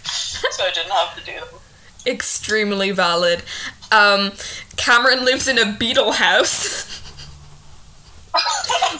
so 0.52 0.64
I 0.64 0.72
didn't 0.72 0.92
have 0.92 1.16
to 1.18 1.24
do 1.26 1.34
them. 1.40 1.60
Extremely 2.06 2.92
valid. 2.92 3.44
Um, 3.92 4.32
Cameron 4.78 5.26
lives 5.26 5.48
in 5.48 5.58
a 5.58 5.72
beetle 5.78 6.14
house. 6.14 6.86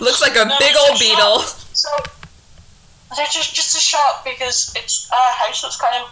Looks 0.02 0.22
like 0.22 0.36
a 0.36 0.46
No, 0.46 0.58
big 0.60 0.76
old 0.78 1.00
beetle. 1.00 1.40
shop. 1.40 1.60
So 1.74 1.90
they're 3.16 3.26
just 3.32 3.54
just 3.56 3.76
a 3.78 3.80
shop 3.80 4.26
because 4.26 4.74
it's 4.76 5.10
a 5.12 5.44
house 5.44 5.62
that's 5.62 5.80
kind 5.80 6.04
of 6.04 6.12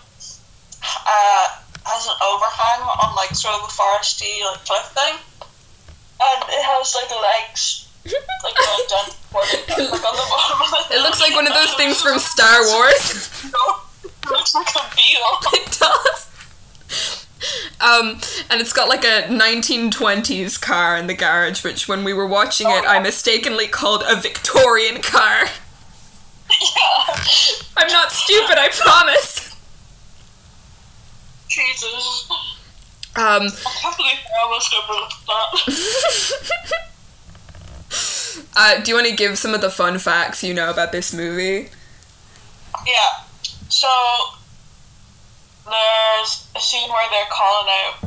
uh, 1.05 1.45
has 1.85 2.07
an 2.07 2.17
overhang 2.21 2.81
on 2.81 3.15
like 3.15 3.33
sort 3.35 3.55
of 3.55 3.61
a 3.67 3.71
foresty 3.71 4.41
like 4.45 4.65
cliff 4.65 4.87
thing, 4.93 5.15
and 6.21 6.39
it 6.49 6.63
has 6.63 6.95
like 6.95 7.11
legs 7.11 7.85
like 8.05 8.55
going 8.55 8.87
down 8.89 9.05
toward 9.31 9.47
it, 9.49 9.67
like 9.91 10.05
on 10.05 10.15
the 10.15 10.27
bottom 10.29 10.61
of 10.61 10.91
it. 10.91 10.95
It 10.95 11.01
looks 11.01 11.21
like 11.21 11.33
one 11.35 11.47
of 11.47 11.53
those 11.53 11.73
things 11.73 12.01
from 12.01 12.19
Star 12.33 12.61
Wars. 12.67 13.43
it 13.43 14.29
looks 14.29 14.53
like 14.53 14.67
a 14.75 14.95
beetle. 14.95 15.37
it 15.53 15.79
does. 15.79 16.31
Um, 17.81 18.19
and 18.49 18.61
it's 18.61 18.73
got 18.73 18.89
like 18.89 19.03
a 19.03 19.23
1920s 19.27 20.59
car 20.59 20.97
in 20.97 21.07
the 21.07 21.13
garage, 21.13 21.63
which 21.63 21.87
when 21.87 22.03
we 22.03 22.13
were 22.13 22.25
watching 22.25 22.67
it, 22.69 22.83
I 22.87 22.99
mistakenly 22.99 23.67
called 23.67 24.03
a 24.07 24.19
Victorian 24.19 25.01
car. 25.01 25.41
yeah. 26.61 27.21
I'm 27.77 27.91
not 27.91 28.11
stupid, 28.11 28.57
I 28.57 28.69
promise. 28.71 29.54
Jesus. 31.55 32.29
Um, 33.15 33.47
I 33.47 33.71
can't 33.81 33.95
believe 33.95 34.19
I 34.27 34.43
almost 34.43 34.75
overlooked 34.75 35.25
that. 35.25 35.51
uh, 38.57 38.83
do 38.83 38.91
you 38.91 38.95
want 38.95 39.07
to 39.07 39.15
give 39.15 39.38
some 39.38 39.53
of 39.53 39.62
the 39.62 39.69
fun 39.69 39.97
facts 40.00 40.43
you 40.43 40.53
know 40.53 40.69
about 40.69 40.91
this 40.91 41.13
movie? 41.13 41.69
Yeah. 42.85 43.24
So 43.69 43.88
there's 45.63 46.47
a 46.57 46.59
scene 46.59 46.89
where 46.89 47.09
they're 47.09 47.31
calling 47.31 47.71
out 47.71 48.03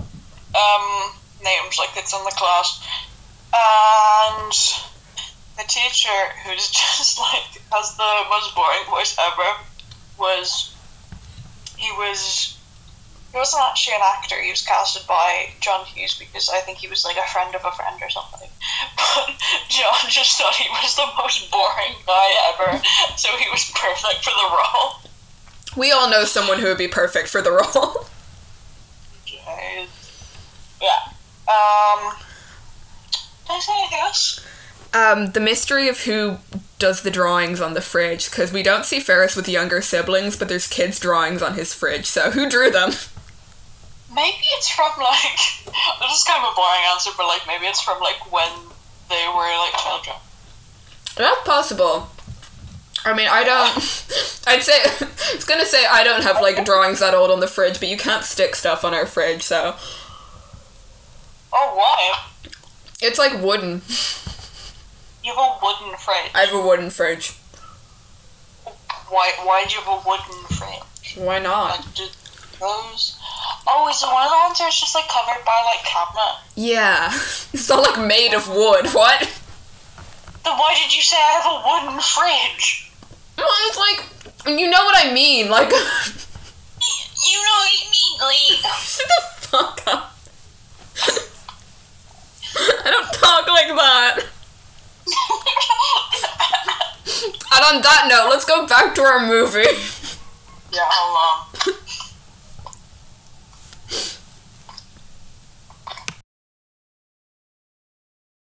um, 0.54 1.12
names 1.42 1.78
like 1.78 1.96
it's 1.96 2.12
in 2.12 2.22
the 2.24 2.34
class, 2.36 2.86
and 3.54 4.52
the 5.56 5.64
teacher, 5.66 6.08
who's 6.44 6.68
just 6.70 7.18
like 7.18 7.62
has 7.72 7.96
the 7.96 8.24
most 8.28 8.54
boring 8.54 8.84
voice 8.90 9.16
ever, 9.18 9.56
was 10.18 10.74
he 11.78 11.90
was. 11.92 12.57
He 13.32 13.36
wasn't 13.36 13.62
actually 13.62 13.96
an 13.96 14.02
actor. 14.16 14.40
He 14.40 14.50
was 14.50 14.62
casted 14.62 15.06
by 15.06 15.50
John 15.60 15.84
Hughes 15.84 16.16
because 16.18 16.48
I 16.48 16.60
think 16.60 16.78
he 16.78 16.88
was 16.88 17.04
like 17.04 17.16
a 17.16 17.28
friend 17.28 17.54
of 17.54 17.64
a 17.64 17.72
friend 17.72 18.00
or 18.00 18.10
something. 18.10 18.48
But 18.96 19.34
John 19.68 20.08
just 20.08 20.38
thought 20.38 20.54
he 20.54 20.68
was 20.68 20.94
the 20.96 21.06
most 21.18 21.50
boring 21.50 21.94
guy 22.06 22.28
ever, 22.52 22.82
so 23.16 23.28
he 23.36 23.48
was 23.50 23.70
perfect 23.74 24.24
for 24.24 24.30
the 24.30 24.48
role. 24.50 24.92
We 25.76 25.92
all 25.92 26.10
know 26.10 26.24
someone 26.24 26.58
who 26.58 26.66
would 26.66 26.78
be 26.78 26.88
perfect 26.88 27.28
for 27.28 27.42
the 27.42 27.52
role. 27.52 28.06
Yeah. 30.80 31.12
Um. 31.48 32.14
Did 33.46 33.52
I 33.52 33.60
say 33.60 33.72
anything 33.78 33.98
else? 34.00 34.46
Um, 34.94 35.32
the 35.32 35.40
mystery 35.40 35.88
of 35.88 36.00
who 36.00 36.38
does 36.78 37.02
the 37.02 37.10
drawings 37.10 37.60
on 37.60 37.74
the 37.74 37.80
fridge, 37.80 38.30
because 38.30 38.52
we 38.52 38.62
don't 38.62 38.84
see 38.84 39.00
Ferris 39.00 39.34
with 39.34 39.48
younger 39.48 39.82
siblings, 39.82 40.36
but 40.36 40.48
there's 40.48 40.66
kids' 40.66 41.00
drawings 41.00 41.42
on 41.42 41.54
his 41.54 41.74
fridge, 41.74 42.06
so 42.06 42.30
who 42.30 42.48
drew 42.48 42.70
them? 42.70 42.92
Maybe 44.14 44.44
it's 44.56 44.68
from 44.70 44.90
like 44.98 45.38
this 46.00 46.16
is 46.16 46.24
kind 46.24 46.44
of 46.44 46.52
a 46.52 46.54
boring 46.56 46.82
answer, 46.92 47.10
but 47.16 47.26
like 47.26 47.42
maybe 47.46 47.66
it's 47.66 47.80
from 47.80 48.00
like 48.00 48.30
when 48.32 48.50
they 49.08 49.24
were 49.34 49.42
like 49.42 49.76
children. 49.78 50.16
That's 51.16 51.40
possible. 51.46 52.08
I 53.04 53.14
mean, 53.14 53.28
I 53.30 53.44
don't. 53.44 53.76
I'd 54.46 54.62
say 54.62 54.78
it's 55.34 55.44
gonna 55.44 55.64
say 55.66 55.84
I 55.86 56.04
don't 56.04 56.22
have 56.22 56.40
like 56.40 56.64
drawings 56.64 57.00
that 57.00 57.14
old 57.14 57.30
on 57.30 57.40
the 57.40 57.46
fridge, 57.46 57.78
but 57.80 57.88
you 57.88 57.96
can't 57.96 58.24
stick 58.24 58.54
stuff 58.56 58.84
on 58.84 58.94
our 58.94 59.06
fridge, 59.06 59.42
so 59.42 59.76
Oh, 61.52 61.74
why? 61.74 62.18
it's 63.00 63.18
like 63.18 63.32
wooden. 63.42 63.82
You 65.24 65.34
have 65.34 65.38
a 65.38 65.58
wooden 65.62 65.96
fridge. 65.98 66.30
I 66.34 66.44
have 66.44 66.54
a 66.54 66.60
wooden 66.66 66.90
fridge. 66.90 67.32
Why? 69.08 69.32
Why 69.42 69.64
do 69.66 69.74
you 69.74 69.80
have 69.80 70.04
a 70.04 70.08
wooden 70.08 70.44
fridge? 70.56 71.16
Why 71.16 71.38
not? 71.38 71.80
Like, 71.80 71.94
do 71.94 72.04
those? 72.60 73.16
Oh, 73.70 73.88
is 73.88 74.02
it 74.02 74.06
one 74.06 74.24
of 74.24 74.30
the 74.30 74.36
ones 74.48 74.58
just 74.58 74.94
like 74.94 75.08
covered 75.08 75.44
by 75.44 75.62
like 75.66 75.84
cabinet? 75.84 76.40
Yeah, 76.56 77.08
it's 77.52 77.68
not 77.68 77.82
like 77.82 78.06
made 78.06 78.32
of 78.34 78.48
wood. 78.48 78.86
What? 78.94 79.20
Then 80.44 80.56
why 80.56 80.74
did 80.74 80.94
you 80.94 81.02
say 81.02 81.16
I 81.16 81.40
have 81.40 81.46
a 81.52 81.56
wooden 81.86 82.00
fridge? 82.00 82.90
Well, 83.36 83.46
it's 83.68 83.78
like 83.78 84.04
you 84.58 84.70
know 84.70 84.84
what 84.84 84.96
I 85.06 85.12
mean. 85.12 85.50
Like, 85.50 85.70
You 87.20 87.38
know 87.42 87.56
what 87.58 87.68
I 87.68 87.90
mean? 87.90 88.12
Like, 88.20 88.72
shut 88.78 89.06
the 89.08 89.22
fuck 89.48 89.82
up. 89.88 90.14
I 92.84 92.90
don't 92.90 93.12
talk 93.12 93.46
like 93.48 93.68
that. 93.76 94.20
And 97.50 97.64
on 97.64 97.82
that 97.82 98.06
note, 98.08 98.28
let's 98.30 98.44
go 98.44 98.66
back 98.66 98.94
to 98.94 99.02
our 99.02 99.26
movie. 99.26 99.66
yeah, 100.72 100.88
um. 101.02 101.74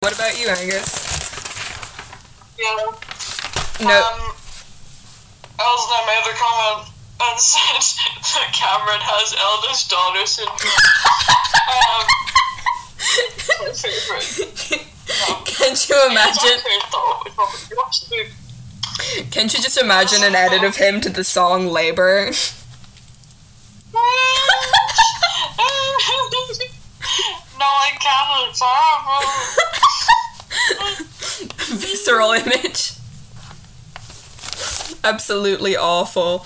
What 0.04 0.16
about 0.16 0.38
you, 0.38 0.50
Angus? 0.50 1.00
Yeah. 2.60 2.76
No. 3.88 4.04
Um, 4.04 4.36
Elsna 5.58 6.06
made 6.06 6.28
a 6.28 6.36
comment 6.36 6.92
and 7.24 7.40
said 7.40 7.80
that 8.36 8.52
Cameron 8.52 9.00
has 9.00 9.34
eldest 9.40 9.90
daughter 9.90 10.26
syndrome. 10.26 10.60
um, 11.72 12.04
my 13.62 13.72
favorite. 13.72 14.28
Can't 15.46 15.80
you 15.88 15.96
imagine? 16.12 16.60
okay 16.60 16.80
though. 16.92 17.24
It's 17.26 17.38
not 17.38 17.70
you 17.72 17.78
watch 17.78 18.02
the 18.02 18.08
movie. 18.18 19.30
Can't 19.32 19.54
you 19.54 19.62
just 19.62 19.78
imagine 19.78 20.22
an 20.26 20.36
edit 20.36 20.66
of 20.66 20.76
him 20.76 21.00
to 21.00 21.10
the 21.10 21.24
song 21.24 21.68
"Labor"? 21.68 22.32
no, 27.60 27.66
I 27.66 27.90
can't. 28.00 28.50
It's 28.50 28.62
horrible. 28.64 29.28
Visceral 31.78 32.32
image. 32.34 32.94
Absolutely 35.04 35.76
awful. 35.76 36.46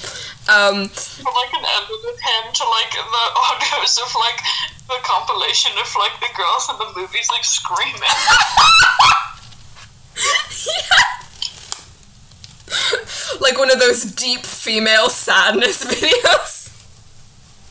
Um, 0.50 0.88
But 0.88 1.34
like 1.36 1.54
an 1.54 1.66
edit 1.66 2.06
of 2.08 2.20
him 2.20 2.54
to 2.54 2.64
like 2.64 2.92
the 2.92 3.32
audios 3.36 3.98
of 4.02 4.16
like 4.16 4.42
the 4.88 4.98
compilation 5.04 5.78
of 5.78 5.94
like 6.00 6.20
the 6.22 6.30
girls 6.36 6.70
in 6.70 6.78
the 6.80 6.92
movies 7.00 7.30
like 7.32 7.44
screaming. 7.44 8.02
like 13.42 13.58
one 13.58 13.72
of 13.72 13.80
those 13.80 14.04
deep 14.04 14.46
female 14.46 15.10
sadness 15.10 15.84
videos. 15.86 16.70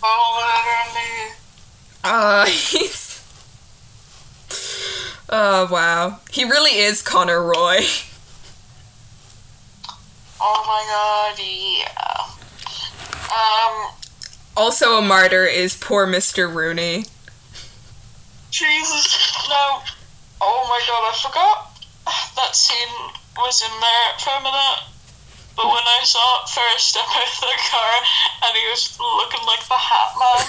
oh, 0.02 0.92
literally. 0.94 1.32
Uh, 2.04 2.46
he's. 2.46 3.05
Oh 5.28 5.68
wow, 5.70 6.20
he 6.30 6.44
really 6.44 6.78
is 6.78 7.02
Connor 7.02 7.42
Roy. 7.42 7.78
Oh 10.38 10.62
my 10.66 10.82
god, 10.86 11.38
yeah. 11.42 12.26
Um, 13.32 13.94
Also, 14.54 14.98
a 14.98 15.02
martyr 15.02 15.44
is 15.46 15.74
poor 15.74 16.06
Mr. 16.06 16.52
Rooney. 16.52 17.06
Jesus, 18.50 19.48
no. 19.48 19.80
Oh 20.42 20.66
my 20.68 20.80
god, 20.86 21.10
I 21.10 21.16
forgot 21.22 21.80
that 22.36 22.54
scene 22.54 23.12
was 23.38 23.62
in 23.62 23.80
there 23.80 24.18
for 24.18 24.30
a 24.38 24.42
minute. 24.42 24.82
But 25.56 25.66
when 25.66 25.82
I 25.82 26.00
saw 26.04 26.42
it 26.42 26.50
first 26.50 26.88
step 26.88 27.08
out 27.08 27.24
of 27.24 27.40
the 27.40 27.56
car 27.72 27.92
and 28.44 28.56
he 28.56 28.68
was 28.68 28.98
looking 29.00 29.40
like 29.46 29.66
the 29.66 29.74
Hat 29.74 30.12
Man. 30.20 30.44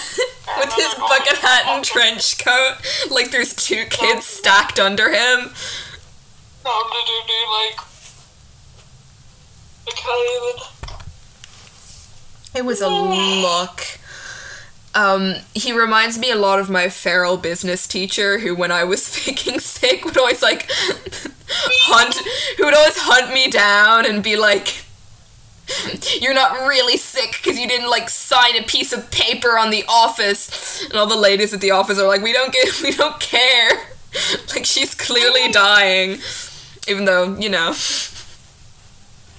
With 0.59 0.73
his 0.73 0.93
bucket 0.95 1.37
hat 1.37 1.65
and 1.67 1.83
trench 1.83 2.39
coat, 2.39 2.75
like 3.09 3.31
there's 3.31 3.53
two 3.53 3.85
kids 3.85 4.25
stacked 4.25 4.79
under 4.79 5.09
him. 5.09 5.51
No, 6.65 6.83
literally, 6.91 7.43
like. 7.51 7.79
I 9.87 9.91
can't 9.91 10.29
even. 10.35 10.67
It 12.55 12.65
was 12.65 12.81
a 12.81 12.89
look. 12.89 13.81
Um, 14.95 15.35
he 15.53 15.73
reminds 15.73 16.17
me 16.17 16.31
a 16.31 16.35
lot 16.35 16.59
of 16.59 16.69
my 16.69 16.89
feral 16.89 17.37
business 17.37 17.87
teacher, 17.87 18.39
who, 18.39 18.55
when 18.55 18.71
I 18.71 18.83
was 18.83 19.07
faking 19.15 19.59
sick, 19.59 20.03
would 20.03 20.17
always 20.17 20.41
like 20.41 20.69
hunt. 21.49 22.15
Who 22.57 22.65
would 22.65 22.73
always 22.73 22.97
hunt 22.97 23.33
me 23.33 23.49
down 23.49 24.05
and 24.05 24.23
be 24.23 24.35
like, 24.35 24.85
"You're 26.21 26.33
not 26.33 26.51
really 26.67 26.97
sick 26.97 27.31
because 27.41 27.59
you 27.59 27.67
didn't 27.67 27.89
like 27.89 28.09
sign 28.09 28.55
a 28.55 28.63
piece 28.63 28.93
of 28.93 29.09
paper 29.11 29.57
on 29.57 29.69
the 29.69 29.83
office." 29.87 30.83
And 30.85 30.93
all 30.95 31.07
the 31.07 31.15
ladies 31.17 31.53
at 31.53 31.61
the 31.61 31.71
office 31.71 31.99
are 31.99 32.07
like, 32.07 32.21
"We 32.21 32.33
don't 32.33 32.53
get. 32.53 32.79
We 32.83 32.91
don't 32.91 33.19
care." 33.19 33.69
like 34.55 34.65
she's 34.65 34.95
clearly 34.95 35.51
dying, 35.51 36.19
even 36.87 37.05
though 37.05 37.35
you 37.37 37.49
know 37.49 37.73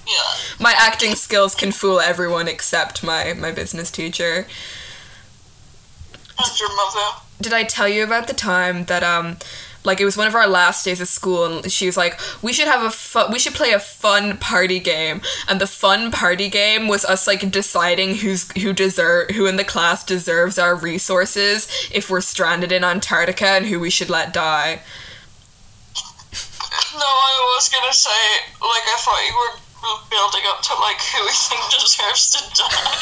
Yeah. 0.07 0.35
my 0.59 0.73
acting 0.77 1.15
skills 1.15 1.55
can 1.55 1.71
fool 1.71 1.99
everyone 1.99 2.47
except 2.47 3.03
my 3.03 3.33
my 3.33 3.51
business 3.51 3.89
teacher. 3.91 4.45
And 6.37 6.59
your 6.59 6.69
mother. 6.75 7.17
Did 7.41 7.53
I 7.53 7.63
tell 7.63 7.87
you 7.87 8.03
about 8.03 8.27
the 8.27 8.33
time 8.33 8.85
that 8.85 9.03
um 9.03 9.37
like 9.89 9.99
it 9.99 10.05
was 10.05 10.15
one 10.15 10.27
of 10.27 10.35
our 10.35 10.47
last 10.47 10.85
days 10.85 11.01
of 11.01 11.07
school 11.07 11.45
and 11.45 11.71
she 11.71 11.87
was 11.87 11.97
like 11.97 12.19
we 12.43 12.53
should 12.53 12.67
have 12.67 12.83
a 12.83 12.91
fu- 12.91 13.31
we 13.31 13.39
should 13.39 13.55
play 13.55 13.71
a 13.71 13.79
fun 13.79 14.37
party 14.37 14.79
game 14.79 15.19
and 15.47 15.59
the 15.59 15.65
fun 15.65 16.11
party 16.11 16.47
game 16.47 16.87
was 16.87 17.03
us 17.05 17.25
like 17.25 17.49
deciding 17.49 18.13
who's 18.17 18.51
who 18.51 18.71
deserve 18.71 19.31
who 19.31 19.47
in 19.47 19.55
the 19.55 19.63
class 19.63 20.03
deserves 20.03 20.59
our 20.59 20.75
resources 20.75 21.67
if 21.91 22.07
we're 22.07 22.21
stranded 22.21 22.71
in 22.71 22.83
Antarctica 22.83 23.47
and 23.47 23.65
who 23.65 23.79
we 23.79 23.89
should 23.89 24.11
let 24.11 24.31
die. 24.31 24.81
No, 26.93 26.99
I 27.01 27.53
was 27.55 27.69
gonna 27.69 27.91
say, 27.93 28.21
like, 28.61 28.85
I 28.85 28.97
thought 29.01 29.25
you 29.25 29.35
were 29.41 29.57
building 30.09 30.45
up 30.47 30.61
to, 30.61 30.73
like, 30.75 31.01
who 31.01 31.25
we 31.25 31.31
think 31.31 31.61
deserves 31.71 32.29
to 32.31 32.39
die 32.53 32.93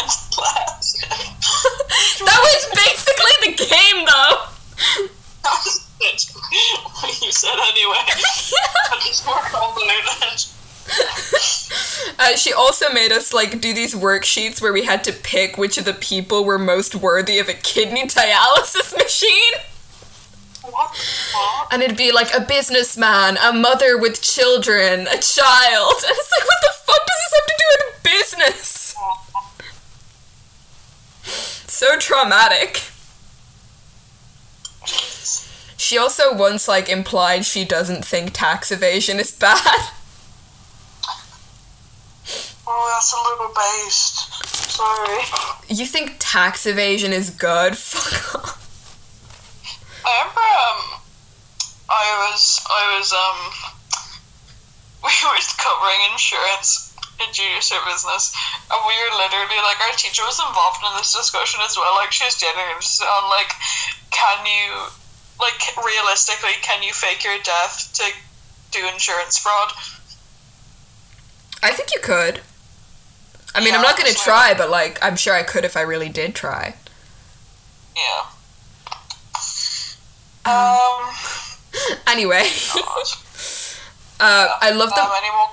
in 0.02 0.08
class. 0.34 0.98
that 2.26 2.40
was 2.42 2.62
basically 2.74 3.34
the 3.46 3.52
game 3.70 4.04
though. 4.10 5.74
what 6.04 7.22
you 7.22 7.32
said 7.32 7.56
anyway. 7.68 8.04
More 9.26 9.40
convoluted. 9.50 10.46
Uh, 12.18 12.36
she 12.36 12.52
also 12.52 12.90
made 12.92 13.10
us 13.10 13.32
like 13.32 13.60
do 13.60 13.72
these 13.72 13.94
worksheets 13.94 14.60
where 14.60 14.72
we 14.72 14.84
had 14.84 15.02
to 15.04 15.12
pick 15.12 15.56
which 15.56 15.78
of 15.78 15.84
the 15.84 15.94
people 15.94 16.44
were 16.44 16.58
most 16.58 16.94
worthy 16.94 17.38
of 17.38 17.48
a 17.48 17.54
kidney 17.54 18.02
dialysis 18.02 18.96
machine. 19.02 19.54
What? 20.62 20.96
And 21.70 21.82
it'd 21.82 21.96
be 21.96 22.12
like 22.12 22.34
a 22.34 22.40
businessman, 22.40 23.36
a 23.38 23.52
mother 23.52 23.98
with 23.98 24.20
children, 24.22 25.06
a 25.08 25.18
child. 25.18 25.94
And 26.06 26.16
it's 26.16 26.30
like, 26.32 26.46
what 26.46 26.60
the 26.62 26.72
fuck 26.84 27.06
does 27.06 27.18
this 27.22 27.32
have 27.34 27.46
to 27.46 27.54
do 27.58 27.66
with 27.72 28.02
business? 28.02 28.94
So 31.66 31.98
traumatic. 31.98 32.82
She 35.84 35.98
also 35.98 36.32
once 36.32 36.66
like 36.66 36.88
implied 36.88 37.44
she 37.44 37.66
doesn't 37.66 38.06
think 38.06 38.32
tax 38.32 38.72
evasion 38.72 39.20
is 39.20 39.30
bad. 39.30 39.60
Oh, 42.66 42.88
that's 42.88 43.12
a 43.12 43.20
little 43.20 43.52
based. 43.52 44.24
Sorry. 44.72 45.20
You 45.68 45.84
think 45.84 46.16
tax 46.18 46.64
evasion 46.64 47.12
is 47.12 47.28
good? 47.28 47.76
Fuck 47.78 48.40
off. 48.40 48.56
I 50.00 50.24
remember, 50.24 50.40
um, 50.40 50.80
I 51.92 52.04
was, 52.24 52.64
I 52.64 52.82
was, 52.96 53.12
um, 53.12 53.38
we 55.04 55.12
were 55.28 55.44
covering 55.60 56.00
insurance 56.08 56.96
in 57.20 57.28
junior 57.36 57.60
business, 57.60 58.32
and 58.72 58.80
we 58.88 58.96
were 58.96 59.12
literally, 59.20 59.60
like, 59.60 59.84
our 59.84 59.92
teacher 60.00 60.24
was 60.24 60.40
involved 60.40 60.80
in 60.88 60.96
this 60.96 61.12
discussion 61.12 61.60
as 61.60 61.76
well, 61.76 61.92
like, 62.00 62.16
she 62.16 62.24
was 62.24 62.40
genuinely 62.40 62.80
on, 63.04 63.28
like, 63.28 63.52
can 64.08 64.40
you, 64.48 64.88
like, 65.40 65.60
realistically, 65.84 66.52
can 66.62 66.82
you 66.82 66.92
fake 66.92 67.24
your 67.24 67.36
death 67.42 67.92
to 67.94 68.04
do 68.70 68.86
insurance 68.92 69.38
fraud? 69.38 69.72
I 71.62 71.70
think 71.72 71.90
you 71.94 72.00
could. 72.00 72.40
I 73.54 73.62
mean, 73.64 73.74
I'm 73.74 73.82
not 73.82 73.96
gonna 73.96 74.10
so- 74.10 74.24
try, 74.24 74.54
but 74.56 74.68
like, 74.70 74.98
I'm 75.02 75.16
sure 75.16 75.34
I 75.34 75.42
could 75.42 75.64
if 75.64 75.76
I 75.76 75.82
really 75.82 76.08
did 76.08 76.34
try. 76.34 76.74
Yeah. 77.96 78.26
Um. 80.44 81.14
Anyway, 82.06 82.38
uh, 84.20 84.48
I 84.60 84.70
love 84.70 84.90
Um, 84.90 84.94
the 84.94 85.14
any 85.16 85.30
more? 85.32 85.50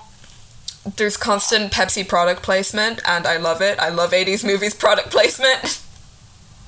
there's 0.96 1.18
constant 1.18 1.72
Pepsi 1.74 2.08
product 2.08 2.44
placement, 2.44 3.02
and 3.08 3.26
I 3.26 3.38
love 3.38 3.60
it. 3.64 3.80
I 3.80 3.90
love 3.90 4.12
80s 4.12 4.44
movies 4.44 4.76
product 4.76 5.10
placement. 5.16 5.80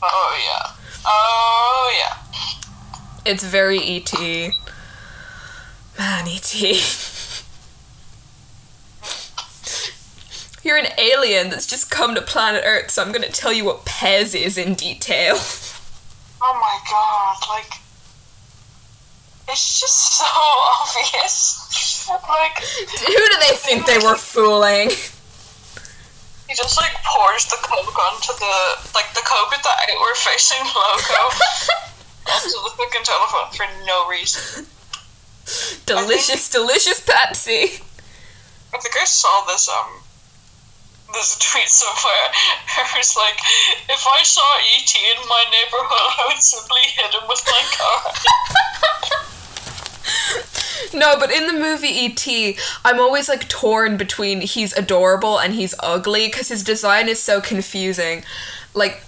Oh 0.02 0.38
yeah. 0.44 0.72
Oh 1.06 1.94
yeah. 2.00 2.18
It's 3.26 3.44
very 3.44 3.80
ET. 3.80 4.14
Man, 5.98 6.28
ET. 6.28 6.54
You're 10.64 10.78
an 10.78 10.88
alien 10.98 11.50
that's 11.50 11.68
just 11.68 11.92
come 11.92 12.16
to 12.16 12.22
planet 12.22 12.64
Earth, 12.66 12.92
so 12.92 13.04
I'm 13.04 13.12
gonna 13.12 13.30
tell 13.30 13.52
you 13.52 13.66
what 13.66 13.86
Pez 13.86 14.34
is 14.34 14.58
in 14.58 14.76
detail. 14.76 15.36
Oh 16.42 16.54
my 16.60 16.80
god, 16.90 17.38
like 17.50 17.80
it's 19.50 19.80
just 19.80 20.18
so 20.18 20.26
obvious. 20.26 21.60
Like 22.10 22.60
Who 22.60 23.14
do 23.14 23.38
they 23.40 23.56
think 23.56 23.86
they 23.86 23.98
were 23.98 24.16
fooling? 24.16 24.90
he 26.50 26.54
just 26.56 26.78
like 26.78 26.92
pours 27.04 27.46
the 27.46 27.58
coke 27.62 27.98
onto 27.98 28.34
the 28.38 28.56
like 28.94 29.12
the 29.14 29.22
coke 29.26 29.50
with 29.50 29.64
the 29.64 29.70
outward 29.70 30.16
facing 30.18 30.64
logo 30.68 31.24
onto 32.34 32.50
the 32.50 32.74
fucking 32.78 33.04
telephone 33.04 33.52
for 33.54 33.66
no 33.86 34.08
reason. 34.10 34.66
delicious, 35.86 36.50
delicious 36.50 37.00
Pepsi. 37.06 37.82
I 38.74 38.78
think 38.80 38.96
I 38.98 39.06
saw 39.06 39.46
this 39.46 39.70
um 39.70 40.04
this 41.14 41.38
tweet 41.40 41.70
somewhere. 41.70 42.28
It 42.76 42.98
was 42.98 43.16
like, 43.16 43.38
if 43.90 44.06
I 44.08 44.24
saw 44.24 44.42
ET 44.76 44.96
in 44.96 45.30
my 45.30 45.44
neighborhood, 45.52 46.14
I 46.20 46.26
would 46.28 46.42
simply 46.42 46.82
hit 46.86 47.14
him 47.14 47.28
with 47.28 47.44
my 47.46 47.64
car. 47.78 48.14
No, 50.94 51.18
but 51.18 51.32
in 51.32 51.48
the 51.48 51.54
movie 51.54 51.88
E.T., 51.88 52.58
I'm 52.86 53.00
always 53.00 53.28
like 53.28 53.48
torn 53.48 53.98
between 53.98 54.42
he's 54.42 54.74
adorable 54.74 55.40
and 55.40 55.54
he's 55.54 55.74
ugly 55.80 56.28
because 56.28 56.50
his 56.50 56.64
design 56.64 57.10
is 57.10 57.22
so 57.22 57.42
confusing. 57.42 58.24
Like, 58.76 59.02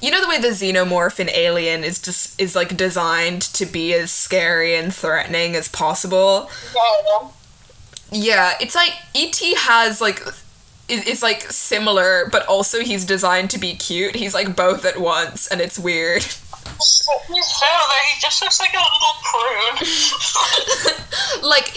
you 0.00 0.10
know 0.10 0.20
the 0.20 0.28
way 0.28 0.38
the 0.38 0.48
xenomorph 0.48 1.18
in 1.18 1.30
Alien 1.30 1.84
is 1.84 2.00
just 2.00 2.40
is 2.40 2.54
like 2.54 2.76
designed 2.76 3.42
to 3.42 3.66
be 3.66 3.94
as 3.94 4.10
scary 4.10 4.76
and 4.76 4.94
threatening 4.94 5.56
as 5.56 5.68
possible. 5.68 6.50
No. 6.74 7.32
Yeah, 8.12 8.54
it's 8.60 8.74
like 8.74 8.92
E.T. 9.14 9.54
has 9.58 10.00
like 10.00 10.22
it's 10.88 11.22
like 11.22 11.42
similar, 11.50 12.28
but 12.30 12.46
also 12.46 12.80
he's 12.80 13.04
designed 13.04 13.50
to 13.50 13.58
be 13.58 13.74
cute. 13.74 14.14
He's 14.14 14.34
like 14.34 14.54
both 14.54 14.84
at 14.84 15.00
once, 15.00 15.48
and 15.48 15.60
it's 15.60 15.78
weird. 15.78 16.22
He's 16.22 17.06
he 17.26 18.20
just 18.20 18.42
looks 18.42 18.60
like 18.60 18.74
a 18.74 18.76
little 18.76 19.14
prune. 19.22 19.78
like 21.48 21.74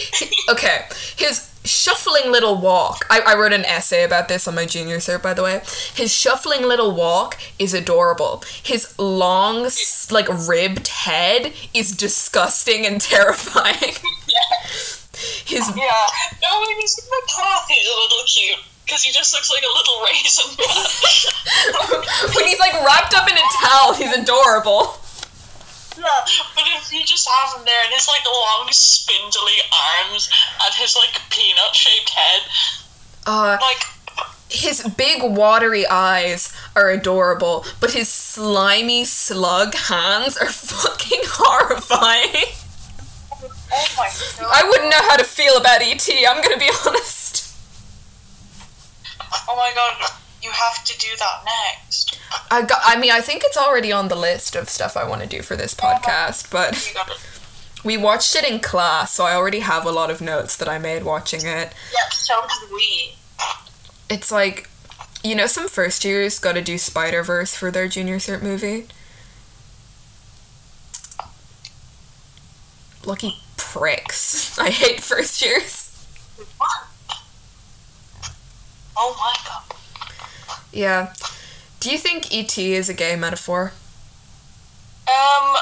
okay 0.50 0.86
his 1.18 1.49
shuffling 1.70 2.32
little 2.32 2.56
walk 2.56 3.06
I, 3.10 3.22
I 3.22 3.36
wrote 3.36 3.54
an 3.54 3.66
essay 3.66 4.04
about 4.04 4.28
this 4.28 4.48
on 4.48 4.56
my 4.56 4.66
junior 4.66 4.98
cert 4.98 5.22
by 5.22 5.34
the 5.34 5.44
way 5.44 5.62
his 5.94 6.12
shuffling 6.12 6.64
little 6.68 6.92
walk 6.94 7.38
is 7.58 7.74
adorable 7.74 8.44
his 8.64 8.98
long 8.98 9.70
like 10.12 10.28
ribbed 10.48 10.88
head 10.88 11.54
is 11.74 11.96
disgusting 11.96 12.86
and 12.86 13.00
terrifying 13.10 13.94
his 15.46 15.68
yeah. 15.76 16.06
No, 16.44 16.62
when 16.62 16.80
he's 16.80 16.98
in 16.98 17.06
the 17.06 17.22
cloth, 17.28 17.68
he's 17.68 17.88
a 17.88 17.98
little 17.98 18.24
cute. 18.26 18.60
Because 18.86 19.04
he 19.04 19.12
just 19.12 19.34
looks 19.34 19.52
like 19.52 19.62
a 19.62 19.70
little 19.70 20.02
raisin. 20.08 20.50
when 22.36 22.48
he's 22.48 22.60
like 22.60 22.74
wrapped 22.86 23.14
up 23.14 23.30
in 23.30 23.38
a 23.38 23.48
towel 23.62 23.94
he's 23.94 24.12
adorable 24.18 24.98
yeah, 25.98 26.26
but 26.56 26.64
if 26.78 26.92
you 26.92 27.04
just 27.06 27.28
have 27.28 27.58
him 27.58 27.66
there 27.66 27.84
and 27.86 27.94
his 27.94 28.08
like 28.08 28.26
long 28.26 28.68
spindly 28.72 29.60
arms 29.74 30.30
and 30.66 30.74
his 30.76 30.96
like 30.96 31.20
peanut 31.30 31.74
shaped 31.74 32.10
head, 32.10 32.42
uh 33.26 33.58
like 33.62 33.84
his 34.50 34.82
big 34.98 35.22
watery 35.22 35.86
eyes 35.88 36.52
are 36.76 36.90
adorable 36.90 37.64
but 37.80 37.92
his 37.92 38.10
slimy 38.10 39.06
slug 39.06 39.76
hands 39.76 40.38
are 40.38 40.48
fucking 40.50 41.20
horrifying 41.26 42.46
oh 43.72 43.88
my 43.98 44.10
god. 44.40 44.48
I 44.52 44.68
wouldn't 44.68 44.90
know 44.90 45.02
how 45.10 45.18
to 45.18 45.24
feel 45.24 45.58
about 45.58 45.82
ET, 45.82 46.08
I'm 46.28 46.42
gonna 46.42 46.58
be 46.58 46.70
honest. 46.88 47.56
Oh 49.48 49.56
my 49.56 49.72
god, 49.76 50.12
you 50.42 50.50
have 50.52 50.84
to 50.86 50.98
do 50.98 51.08
that 51.18 51.44
next. 51.46 52.20
I 52.52 52.62
got 52.64 52.80
I 52.86 53.00
mean 53.00 53.12
I 53.12 53.22
think 53.22 53.44
it's 53.46 53.58
already 53.58 53.92
on 53.92 54.08
the 54.08 54.16
list 54.16 54.56
of 54.56 54.70
stuff 54.70 54.96
I 54.98 55.08
want 55.08 55.22
to 55.22 55.28
do 55.28 55.42
for 55.42 55.56
this 55.56 55.76
oh 55.82 55.84
podcast, 55.86 56.50
but 56.52 56.88
You 56.88 56.94
got 56.94 57.10
it. 57.10 57.18
we 57.84 57.98
watched 57.98 58.36
it 58.36 58.48
in 58.50 58.60
class, 58.60 59.14
so 59.14 59.26
I 59.26 59.34
already 59.34 59.60
have 59.60 59.86
a 59.86 59.92
lot 59.92 60.10
of 60.10 60.22
notes 60.22 60.56
that 60.58 60.68
I 60.70 60.78
made 60.78 61.04
watching 61.04 61.42
it. 61.42 61.74
Yeah, 61.94 62.10
so 62.12 62.36
did 62.62 62.74
we. 62.74 63.16
It's 64.10 64.32
like 64.32 64.70
you 65.24 65.36
know 65.36 65.48
some 65.48 65.68
first 65.68 66.06
years 66.06 66.40
got 66.40 66.54
to 66.54 66.62
do 66.62 66.78
Spider-Verse 66.78 67.54
for 67.56 67.72
their 67.72 67.88
junior 67.88 68.18
cert 68.18 68.42
movie. 68.42 68.88
Lucky 73.06 73.38
pricks. 73.58 74.58
I 74.60 74.70
hate 74.70 75.02
first 75.02 75.42
years. 75.42 75.86
Oh 78.98 79.16
my 79.20 79.36
god. 79.46 79.79
Yeah. 80.72 81.14
Do 81.80 81.92
you 81.92 81.98
think 81.98 82.34
ET 82.34 82.58
is 82.58 82.90
a 82.90 82.94
gay 82.94 83.16
metaphor? 83.16 83.74
Um, 85.08 85.56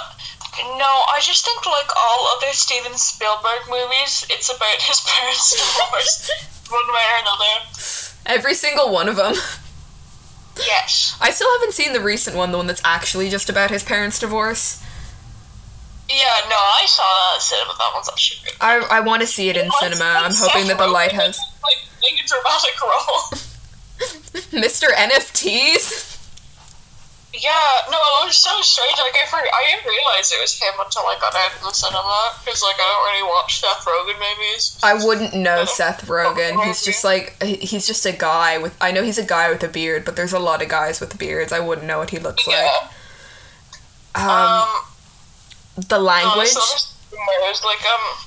no, 0.77 1.03
I 1.13 1.19
just 1.21 1.45
think 1.45 1.65
like 1.65 1.89
all 1.95 2.35
other 2.37 2.51
Steven 2.53 2.93
Spielberg 2.93 3.61
movies, 3.69 4.25
it's 4.29 4.49
about 4.49 4.81
his 4.81 5.01
parents' 5.01 5.51
divorce, 5.51 6.31
one 6.69 6.87
way 6.87 7.05
or 7.13 7.21
another. 7.21 7.67
Every 8.25 8.53
single 8.53 8.91
one 8.91 9.07
of 9.07 9.15
them. 9.15 9.35
Yes. 10.57 11.15
I 11.21 11.29
still 11.31 11.47
haven't 11.59 11.73
seen 11.73 11.93
the 11.93 12.01
recent 12.01 12.35
one, 12.35 12.51
the 12.51 12.57
one 12.57 12.67
that's 12.67 12.81
actually 12.83 13.29
just 13.29 13.49
about 13.49 13.69
his 13.69 13.83
parents' 13.83 14.19
divorce. 14.19 14.83
Yeah, 16.09 16.49
no, 16.49 16.55
I 16.55 16.85
saw 16.87 17.03
that 17.03 17.35
at 17.35 17.41
cinema. 17.41 17.73
That 17.77 17.91
one's 17.93 18.09
actually. 18.09 18.51
I, 18.59 18.79
I 18.89 18.99
want 19.01 19.21
to 19.21 19.27
see 19.27 19.49
it 19.49 19.57
in 19.57 19.69
cinema. 19.79 20.05
I'm 20.05 20.31
hoping 20.33 20.67
that 20.67 20.77
the 20.77 20.87
lighthouse. 20.87 21.37
Like, 21.63 21.77
playing 22.01 22.17
a 22.23 22.27
dramatic 22.27 22.81
role. 22.81 23.39
Mr. 24.53 24.87
NFTs? 24.93 26.13
yeah, 27.33 27.51
no, 27.91 27.97
it 27.97 28.25
was 28.27 28.35
so 28.35 28.49
strange. 28.61 28.93
Like, 28.97 29.13
I, 29.21 29.25
for, 29.29 29.37
I 29.37 29.63
didn't 29.69 29.87
realize 29.87 30.31
it 30.31 30.41
was 30.41 30.59
him 30.59 30.73
until 30.83 31.03
I 31.03 31.17
got 31.21 31.35
out 31.35 31.53
of 31.55 31.61
the 31.61 31.71
cinema. 31.71 32.31
Because, 32.43 32.63
like, 32.63 32.75
I 32.79 32.87
don't 32.87 33.13
really 33.13 33.29
watch 33.29 33.59
Seth 33.59 33.85
Rogen 33.85 34.17
movies. 34.19 34.79
I 34.81 34.93
wouldn't 35.05 35.35
know 35.35 35.65
Seth 35.65 36.07
Rogen. 36.07 36.63
He's 36.65 36.83
just 36.83 37.03
like, 37.03 37.41
he's 37.43 37.85
just 37.85 38.05
a 38.07 38.11
guy 38.11 38.57
with. 38.57 38.75
I 38.81 38.91
know 38.91 39.03
he's 39.03 39.17
a 39.19 39.25
guy 39.25 39.51
with 39.51 39.61
a 39.63 39.67
beard, 39.67 40.03
but 40.05 40.15
there's 40.15 40.33
a 40.33 40.39
lot 40.39 40.61
of 40.63 40.69
guys 40.69 40.99
with 40.99 41.17
beards. 41.19 41.51
I 41.53 41.59
wouldn't 41.59 41.85
know 41.85 41.99
what 41.99 42.09
he 42.09 42.17
looks 42.17 42.47
like. 42.47 42.71
Um, 44.15 44.29
Um, 44.29 44.69
the 45.87 45.99
language. 45.99 46.47
so 46.47 46.59
there's- 46.59 46.93
there's, 47.41 47.63
like, 47.63 47.85
um, 47.85 48.17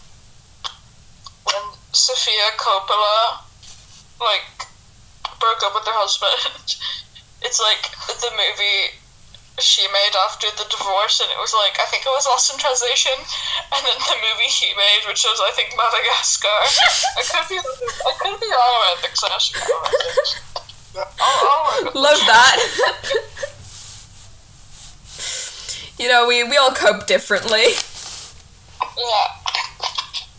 when 1.45 1.63
Sofia 1.93 2.51
Coppola, 2.59 3.41
like, 4.21 4.43
broke 5.41 5.63
up 5.65 5.75
with 5.75 5.85
her 5.89 5.97
husband, 5.97 6.77
it's 7.43 7.59
like 7.61 7.83
the 8.21 8.31
movie 8.37 8.95
she 9.59 9.85
made 9.93 10.15
after 10.25 10.49
the 10.57 10.65
divorce, 10.73 11.21
and 11.21 11.29
it 11.29 11.37
was 11.41 11.53
like, 11.53 11.77
I 11.81 11.85
think 11.93 12.05
it 12.07 12.13
was 12.13 12.25
Lost 12.25 12.53
in 12.53 12.59
Translation, 12.59 13.13
and 13.75 13.81
then 13.85 13.99
the 13.99 14.17
movie 14.21 14.49
he 14.49 14.73
made, 14.77 15.05
which 15.09 15.25
was, 15.25 15.41
I 15.41 15.53
think, 15.53 15.77
Madagascar. 15.77 16.49
I 17.19 17.23
could 17.29 17.47
be, 17.49 17.59
I 17.61 18.13
could 18.21 18.41
be 18.41 18.49
wrong 18.49 18.75
about 18.81 18.97
it, 18.97 19.03
because 19.05 19.25
I 19.25 19.29
actually 19.35 19.61
can't 19.61 19.85
remember. 19.85 21.11
Oh, 21.21 21.93
oh, 21.95 22.01
Love 22.01 22.19
that. 22.27 22.57
you 25.99 26.09
know, 26.09 26.27
we, 26.27 26.43
we 26.45 26.57
all 26.57 26.73
cope 26.73 27.07
differently. 27.07 27.77
yeah. 28.97 29.29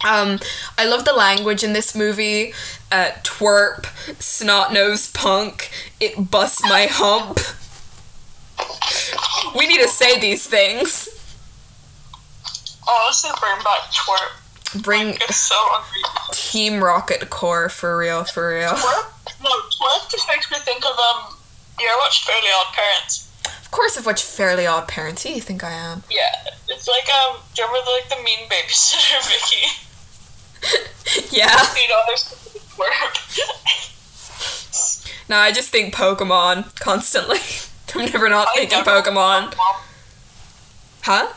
Um, 0.03 0.39
I 0.77 0.85
love 0.85 1.05
the 1.05 1.13
language 1.13 1.63
in 1.63 1.73
this 1.73 1.93
movie. 1.95 2.53
Uh, 2.91 3.11
twerp, 3.23 3.85
snot 4.21 4.73
nosed 4.73 5.13
punk, 5.13 5.71
it 6.01 6.29
busts 6.29 6.61
my 6.63 6.87
hump. 6.89 7.39
We 9.57 9.65
need 9.67 9.79
to 9.81 9.87
say 9.87 10.19
these 10.19 10.45
things. 10.45 11.07
Honestly, 12.87 13.29
bring 13.39 13.57
back 13.63 13.91
twerp. 13.93 14.83
Bring 14.83 15.09
It's 15.09 15.37
so 15.37 15.55
unreal. 15.73 16.33
Team 16.33 16.83
Rocket 16.83 17.29
Core 17.29 17.69
for 17.69 17.97
real, 17.97 18.25
for 18.25 18.49
real. 18.55 18.71
Twerp? 18.71 19.43
No, 19.43 19.49
twerp 19.49 20.11
just 20.11 20.27
makes 20.27 20.51
me 20.51 20.57
think 20.59 20.83
of, 20.85 20.91
um, 20.91 21.33
you 21.79 21.87
ever 21.87 21.97
watched 21.99 22.25
Fairly 22.25 22.47
Odd 22.59 22.73
Parents? 22.73 23.29
Of 23.45 23.71
course, 23.71 23.97
I've 23.97 24.05
watched 24.05 24.25
Fairly 24.25 24.67
Odd 24.67 24.87
Parents. 24.87 25.23
Who 25.23 25.29
do 25.29 25.35
you 25.35 25.41
think 25.41 25.63
I 25.63 25.71
am? 25.71 26.03
Yeah, 26.11 26.23
it's 26.67 26.87
like 26.87 27.07
um, 27.23 27.37
do 27.55 27.61
you 27.61 27.67
remember 27.67 27.89
like 27.91 28.09
the 28.09 28.21
mean 28.23 28.49
babysitter 28.49 29.21
Vicky? 30.67 31.29
yeah. 31.35 31.57
You 31.75 31.87
know, 31.87 32.01
there's 32.07 32.50
work. 32.89 33.17
No, 35.29 35.37
I 35.37 35.51
just 35.51 35.69
think 35.69 35.93
Pokemon 35.93 36.77
constantly. 36.79 37.37
I'm 37.95 38.05
never 38.11 38.29
not 38.29 38.47
I 38.49 38.55
thinking 38.65 38.79
never- 38.79 38.91
Pokemon. 39.01 39.53
Huh? 41.03 41.27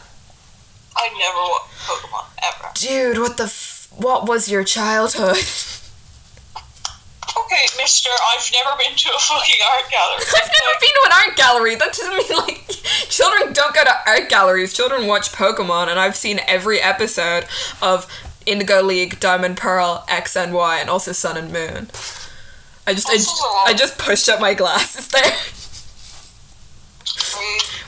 I 0.96 1.08
never 1.18 1.38
watched 1.38 1.72
Pokemon 1.88 2.24
ever. 2.42 2.68
Dude, 2.74 3.18
what 3.18 3.36
the 3.36 3.44
f- 3.44 3.88
what 3.96 4.26
was 4.28 4.48
your 4.50 4.64
childhood? 4.64 5.36
Okay, 7.36 7.66
Mister, 7.78 8.10
I've 8.10 8.48
never 8.52 8.76
been 8.78 8.96
to 8.96 9.08
a 9.08 9.18
fucking 9.18 9.56
art 9.72 9.90
gallery. 9.90 10.22
I've 10.36 10.50
never 10.52 10.80
been 10.80 10.88
to 10.88 11.02
an 11.06 11.12
art 11.12 11.36
gallery. 11.36 11.74
That 11.74 11.92
doesn't 11.92 12.16
mean 12.16 12.38
like 12.38 12.68
children 13.08 13.52
don't 13.52 13.74
go 13.74 13.82
to 13.82 13.94
art 14.06 14.28
galleries. 14.28 14.72
Children 14.72 15.06
watch 15.08 15.32
Pokemon, 15.32 15.88
and 15.88 15.98
I've 15.98 16.14
seen 16.16 16.40
every 16.46 16.80
episode 16.80 17.46
of 17.82 18.06
Indigo 18.46 18.82
League, 18.82 19.20
Diamond 19.20 19.56
Pearl, 19.56 20.04
X 20.08 20.36
and 20.36 20.52
Y, 20.52 20.78
and 20.78 20.90
also 20.90 21.12
Sun 21.12 21.36
and 21.36 21.52
Moon. 21.52 21.88
I 22.86 22.92
just 22.94 23.08
I, 23.08 23.12
This 23.14 23.22
is 23.22 23.40
a 23.40 23.46
lot. 23.46 23.66
I 23.68 23.74
just 23.74 23.98
pushed 23.98 24.28
up 24.28 24.40
my 24.40 24.54
glasses 24.54 25.08
there. 25.08 25.32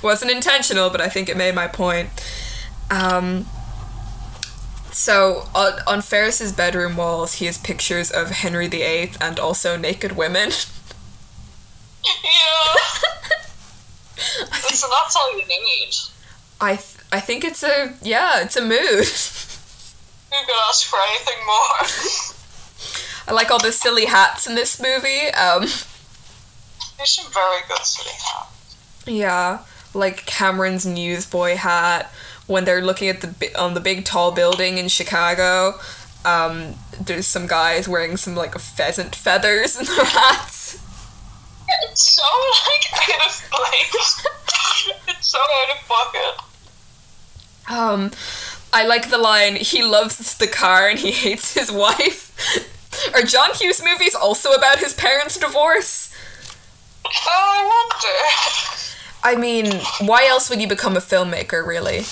Wasn't 0.03 0.31
intentional, 0.31 0.91
but 0.91 1.01
I 1.01 1.09
think 1.09 1.29
it 1.29 1.37
made 1.37 1.55
my 1.55 1.67
point. 1.69 2.11
Um. 2.91 3.47
So 4.93 5.49
on, 5.55 5.75
on 5.87 6.01
Ferris's 6.01 6.53
bedroom 6.53 6.97
walls, 6.97 7.35
he 7.35 7.45
has 7.47 7.59
pictures 7.59 8.11
of 8.11 8.31
Henry 8.31 8.67
VIII 8.67 9.13
and 9.21 9.39
also 9.39 9.77
naked 9.77 10.13
women. 10.13 10.51
Yeah. 12.23 12.75
Listen, 14.53 14.91
that's 14.93 15.17
all 15.17 15.37
you 15.37 15.45
need. 15.47 15.91
I 16.61 16.77
th- 16.77 16.99
I 17.11 17.19
think 17.21 17.43
it's 17.45 17.63
a 17.65 17.95
yeah, 18.03 18.43
it's 18.43 18.57
a 18.57 18.63
mood. 18.63 19.07
You 20.33 20.39
could 20.47 20.55
ask 20.69 20.87
for 20.87 20.99
anything 21.11 21.47
more. 21.47 22.35
I 23.29 23.33
like 23.33 23.51
all 23.51 23.59
the 23.59 23.73
silly 23.73 24.07
hats 24.07 24.47
in 24.47 24.55
this 24.55 24.81
movie. 24.81 25.29
Um, 25.29 25.63
There's 26.97 27.11
some 27.11 27.33
very 27.33 27.61
good 27.69 27.79
silly 27.85 28.15
hats. 28.15 28.77
yeah, 29.07 29.61
like 29.95 30.27
Cameron's 30.27 30.85
newsboy 30.87 31.57
hat 31.57 32.13
when 32.47 32.65
they're 32.65 32.83
looking 32.83 33.09
at 33.09 33.21
the 33.23 33.61
on 33.61 33.75
the 33.75 33.81
big 33.81 34.05
tall 34.05 34.31
building 34.33 34.79
in 34.79 34.89
Chicago. 34.89 35.75
Um, 36.25 36.75
there's 37.01 37.27
some 37.27 37.47
guys 37.47 37.89
wearing 37.89 38.17
some 38.17 38.35
like 38.35 38.57
pheasant 38.59 39.15
feathers 39.15 39.77
in 39.79 39.87
their 39.87 40.05
hats. 40.05 40.79
It's 41.91 42.15
so 42.15 42.23
like 42.69 43.11
out 43.11 43.27
of 43.27 43.51
place. 43.51 44.27
it's 45.09 45.29
so 45.31 45.39
out 45.39 45.77
of 45.77 45.89
pocket. 45.89 46.43
Um, 47.69 48.11
I 48.77 48.85
like 48.85 49.09
the 49.09 49.17
line 49.17 49.57
he 49.57 49.83
loves 49.83 50.37
the 50.37 50.47
car 50.47 50.87
and 50.91 50.99
he 50.99 51.11
hates 51.11 51.55
his 51.55 51.73
wife. 51.73 53.11
Are 53.15 53.23
John 53.23 53.55
Hughes 53.55 53.83
movies 53.83 54.15
also 54.15 54.53
about 54.53 54.81
his 54.81 54.93
parents' 54.93 55.39
divorce? 55.39 56.15
Oh, 57.07 57.11
I 57.27 57.63
wonder. 57.65 58.19
I 59.25 59.35
mean, 59.35 59.81
why 60.07 60.27
else 60.27 60.51
would 60.51 60.61
you 60.61 60.69
become 60.69 60.95
a 60.95 61.01
filmmaker, 61.01 61.67
really? 61.67 62.03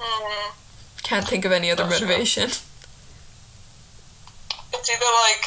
Hmm. 0.00 0.52
Can't 1.02 1.28
think 1.28 1.44
of 1.44 1.52
any 1.52 1.70
other 1.70 1.84
That's 1.84 2.00
motivation. 2.00 2.44
It's 2.44 2.62
either 4.90 5.12
like 5.28 5.44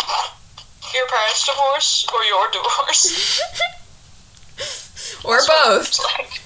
your 0.93 1.07
parents' 1.07 1.43
divorce 1.43 2.05
or 2.13 2.23
your 2.23 2.51
divorce. 2.51 3.41
or 5.25 5.37
That's 5.37 5.97
both. 5.97 6.44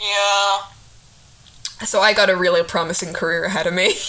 Yeah. 0.00 0.58
So 1.84 2.00
I 2.00 2.12
got 2.12 2.30
a 2.30 2.36
really 2.36 2.62
promising 2.62 3.12
career 3.12 3.44
ahead 3.44 3.66
of 3.66 3.74
me. 3.74 3.94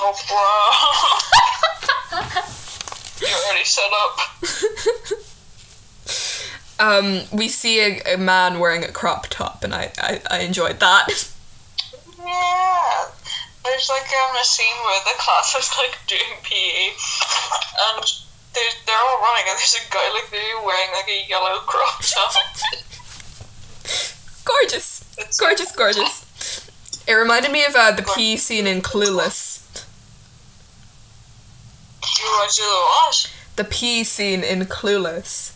Oh, 0.00 0.14
bro. 0.28 2.20
You're 3.28 3.38
already 3.46 3.64
set 3.64 3.90
up. 4.04 4.20
um, 6.78 7.22
we 7.36 7.48
see 7.48 7.80
a, 7.80 8.14
a 8.14 8.16
man 8.16 8.60
wearing 8.60 8.84
a 8.84 8.92
crop 8.92 9.26
top, 9.28 9.64
and 9.64 9.74
I, 9.74 9.90
I, 9.98 10.20
I 10.30 10.38
enjoyed 10.40 10.78
that. 10.80 11.08
Yeah. 12.18 13.06
There's 13.64 13.88
like 13.88 14.06
um, 14.06 14.36
a 14.36 14.44
scene 14.44 14.76
where 14.84 15.00
the 15.04 15.18
class 15.18 15.54
is 15.58 15.70
like 15.78 15.98
doing 16.06 16.38
PE 16.42 16.88
and 16.88 18.04
they're, 18.54 18.74
they're 18.86 18.96
all 18.96 19.20
running 19.20 19.44
and 19.50 19.58
there's 19.58 19.76
a 19.76 19.84
guy 19.92 20.08
like 20.14 20.30
there 20.30 20.62
wearing 20.64 20.90
like 20.94 21.08
a 21.08 21.28
yellow 21.28 21.58
crop 21.66 22.00
top. 22.02 22.32
Gorgeous. 24.48 25.04
Gorgeous, 25.38 25.72
gorgeous. 25.72 27.04
It 27.06 27.12
reminded 27.12 27.52
me 27.52 27.64
of 27.64 27.74
uh, 27.76 27.92
the 27.92 28.02
pee 28.14 28.36
scene 28.36 28.66
in 28.66 28.80
Clueless. 28.80 29.84
You 32.18 32.24
want 32.24 32.54
do 32.54 33.30
the 33.58 33.64
pee 33.64 34.04
scene 34.04 34.44
in 34.44 34.60
Clueless. 34.60 35.52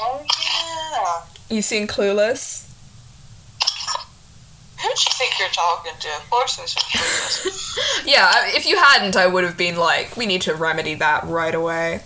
Oh 0.00 0.22
yeah. 0.22 1.54
You 1.54 1.60
seen 1.60 1.86
Clueless? 1.86 2.64
Who 4.80 4.82
do 4.82 4.88
you 4.88 5.12
think 5.18 5.38
you're 5.38 5.48
talking 5.48 5.92
to? 5.98 6.08
Of 6.08 6.30
course 6.30 6.58
a 6.58 6.62
clueless. 6.62 8.04
Yeah, 8.06 8.30
if 8.56 8.66
you 8.66 8.76
hadn't, 8.76 9.16
I 9.16 9.26
would 9.26 9.42
have 9.42 9.56
been 9.56 9.76
like, 9.76 10.16
we 10.16 10.26
need 10.26 10.42
to 10.42 10.54
remedy 10.54 10.94
that 10.94 11.24
right 11.24 11.54
away. 11.54 12.02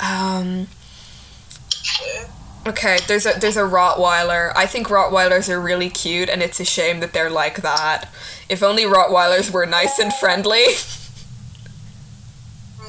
Um, 0.00 0.68
okay, 2.66 2.98
there's 3.06 3.26
a 3.26 3.38
there's 3.38 3.56
a 3.56 3.62
Rottweiler. 3.62 4.52
I 4.56 4.66
think 4.66 4.88
Rottweilers 4.88 5.48
are 5.48 5.60
really 5.60 5.90
cute, 5.90 6.28
and 6.28 6.42
it's 6.42 6.60
a 6.60 6.64
shame 6.64 7.00
that 7.00 7.12
they're 7.12 7.30
like 7.30 7.62
that. 7.62 8.08
If 8.48 8.62
only 8.62 8.82
Rottweilers 8.84 9.50
were 9.50 9.66
nice 9.66 9.98
and 9.98 10.12
friendly. 10.14 10.64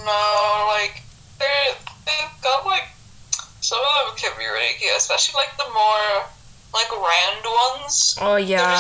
No, 0.05 0.67
like 0.71 1.01
they're 1.39 1.73
they've 2.05 2.41
got 2.43 2.65
like 2.65 2.83
some 3.61 3.79
of 3.79 4.07
them 4.07 4.17
can 4.17 4.37
be 4.37 4.45
really 4.45 4.75
cute, 4.77 4.91
especially 4.95 5.39
like 5.41 5.57
the 5.57 5.63
more 5.73 6.25
like 6.73 6.91
round 6.91 7.43
ones. 7.81 8.15
Oh 8.21 8.35
yeah, 8.35 8.79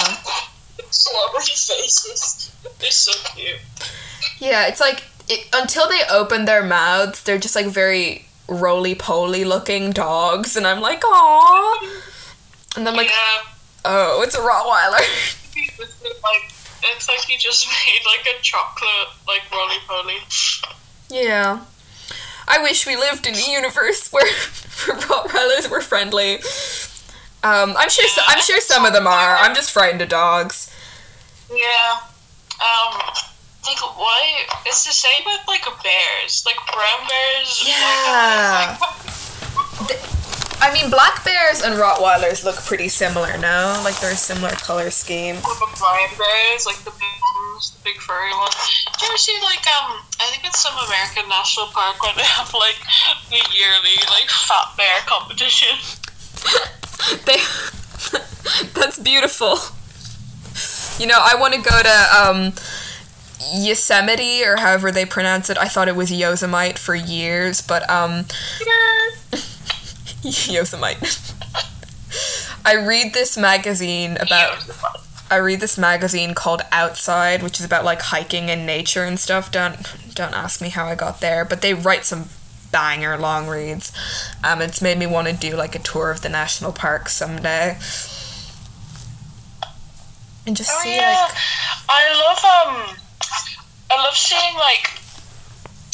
Celebrity 0.91 1.51
faces. 1.55 2.51
They're 2.79 2.91
so 2.91 3.11
cute. 3.35 3.57
yeah. 4.39 4.67
It's 4.67 4.79
like 4.79 5.03
it, 5.27 5.47
until 5.53 5.87
they 5.89 6.01
open 6.11 6.45
their 6.45 6.63
mouths, 6.63 7.23
they're 7.23 7.39
just 7.39 7.55
like 7.55 7.65
very 7.67 8.24
roly 8.47 8.95
poly 8.95 9.43
looking 9.43 9.91
dogs, 9.91 10.55
and 10.55 10.65
I'm 10.67 10.81
like, 10.81 11.01
aww. 11.01 12.01
And 12.75 12.85
then 12.85 12.95
like, 12.95 13.09
yeah. 13.09 13.49
oh, 13.85 14.21
it's 14.23 14.35
a 14.35 14.39
Rottweiler. 14.39 14.99
It's 15.55 15.79
like 16.23 16.51
it's 16.83 17.07
like 17.07 17.29
you 17.29 17.37
just 17.37 17.67
made 17.85 18.01
like 18.05 18.35
a 18.35 18.41
chocolate 18.41 18.89
like 19.27 19.41
roly 19.51 19.77
poly. 19.87 20.17
Yeah. 21.09 21.61
I 22.47 22.59
wish 22.61 22.85
we 22.85 22.95
lived 22.95 23.25
in 23.25 23.33
a 23.33 23.51
universe 23.51 24.09
where, 24.11 24.25
Rottweilers 24.25 25.69
were 25.69 25.81
friendly. 25.81 26.35
Um, 27.43 27.75
I'm 27.77 27.89
sure. 27.89 28.05
I'm 28.27 28.41
sure 28.41 28.59
some 28.61 28.85
of 28.85 28.93
them 28.93 29.07
are. 29.07 29.37
I'm 29.37 29.55
just 29.55 29.71
frightened 29.71 30.01
of 30.01 30.09
dogs. 30.09 30.71
Yeah. 31.49 31.99
Um. 32.59 33.01
Like 33.65 33.81
what? 33.97 34.23
It's 34.65 34.85
the 34.85 34.93
same 34.93 35.25
with 35.25 35.41
like 35.47 35.65
bears, 35.81 36.45
like 36.45 36.57
brown 36.71 37.07
bears. 37.07 37.63
Yeah. 37.65 38.77
Like, 38.79 39.99
I 40.61 40.71
mean, 40.73 40.89
black 40.89 41.23
bears 41.25 41.61
and 41.61 41.75
Rottweilers 41.75 42.43
look 42.43 42.55
pretty 42.65 42.89
similar, 42.89 43.37
no? 43.37 43.81
Like 43.83 43.99
they're 43.99 44.13
a 44.13 44.15
similar 44.15 44.51
color 44.51 44.89
scheme. 44.89 45.35
the 45.35 45.69
brown 45.77 46.09
bears, 46.17 46.65
like 46.65 46.77
the 46.85 46.91
big 46.91 47.17
ones, 47.37 47.71
the 47.71 47.81
big 47.83 47.97
furry 48.01 48.31
ones. 48.37 48.55
Do 48.99 49.05
you 49.05 49.11
ever 49.11 49.17
see 49.17 49.37
like 49.43 49.65
um? 49.67 49.97
I 50.21 50.29
think 50.31 50.45
it's 50.45 50.59
some 50.59 50.73
American 50.85 51.27
national 51.29 51.67
park 51.67 52.01
where 52.01 52.13
they 52.15 52.23
have 52.37 52.53
like 52.53 52.79
the 53.29 53.41
yearly 53.53 53.97
like 54.09 54.29
fat 54.29 54.77
bear 54.77 55.01
competition. 55.05 55.73
They. 57.25 57.37
That's 58.73 58.97
beautiful. 58.97 59.59
You 60.97 61.07
know, 61.07 61.19
I 61.19 61.35
want 61.35 61.53
to 61.53 61.61
go 61.61 61.83
to 61.83 61.97
um, 62.17 62.53
Yosemite 63.53 64.43
or 64.43 64.57
however 64.57 64.91
they 64.91 65.05
pronounce 65.05 65.49
it. 65.49 65.57
I 65.57 65.67
thought 65.67 65.87
it 65.87 65.95
was 65.95 66.11
Yosemite 66.11 66.77
for 66.77 66.95
years, 66.95 67.61
but 67.61 67.89
um, 67.89 68.25
Yosemite. 70.21 71.07
I 72.65 72.75
read 72.75 73.13
this 73.13 73.37
magazine 73.37 74.17
about. 74.17 74.57
I 75.29 75.37
read 75.37 75.59
this 75.59 75.77
magazine 75.77 76.35
called 76.35 76.61
Outside, 76.71 77.41
which 77.41 77.59
is 77.59 77.65
about 77.65 77.83
like 77.83 78.01
hiking 78.01 78.49
and 78.49 78.65
nature 78.65 79.03
and 79.03 79.19
stuff. 79.19 79.51
Don't 79.51 79.75
don't 80.15 80.33
ask 80.33 80.61
me 80.61 80.69
how 80.69 80.85
I 80.85 80.95
got 80.95 81.19
there, 81.19 81.45
but 81.45 81.61
they 81.61 81.73
write 81.73 82.05
some 82.05 82.29
banger 82.71 83.17
long 83.17 83.47
reads. 83.47 83.91
Um, 84.43 84.61
it's 84.61 84.81
made 84.81 84.97
me 84.97 85.07
want 85.07 85.27
to 85.27 85.33
do 85.33 85.55
like 85.55 85.75
a 85.75 85.79
tour 85.79 86.11
of 86.11 86.21
the 86.21 86.29
national 86.29 86.71
park 86.71 87.09
someday, 87.09 87.77
and 90.45 90.55
just 90.55 90.71
Oh 90.73 90.81
see 90.83 90.95
yeah, 90.95 91.27
like 91.27 91.35
I 91.89 92.73
love 92.73 92.89
um, 92.91 92.95
I 93.91 93.95
love 94.03 94.15
seeing 94.15 94.55
like, 94.55 94.91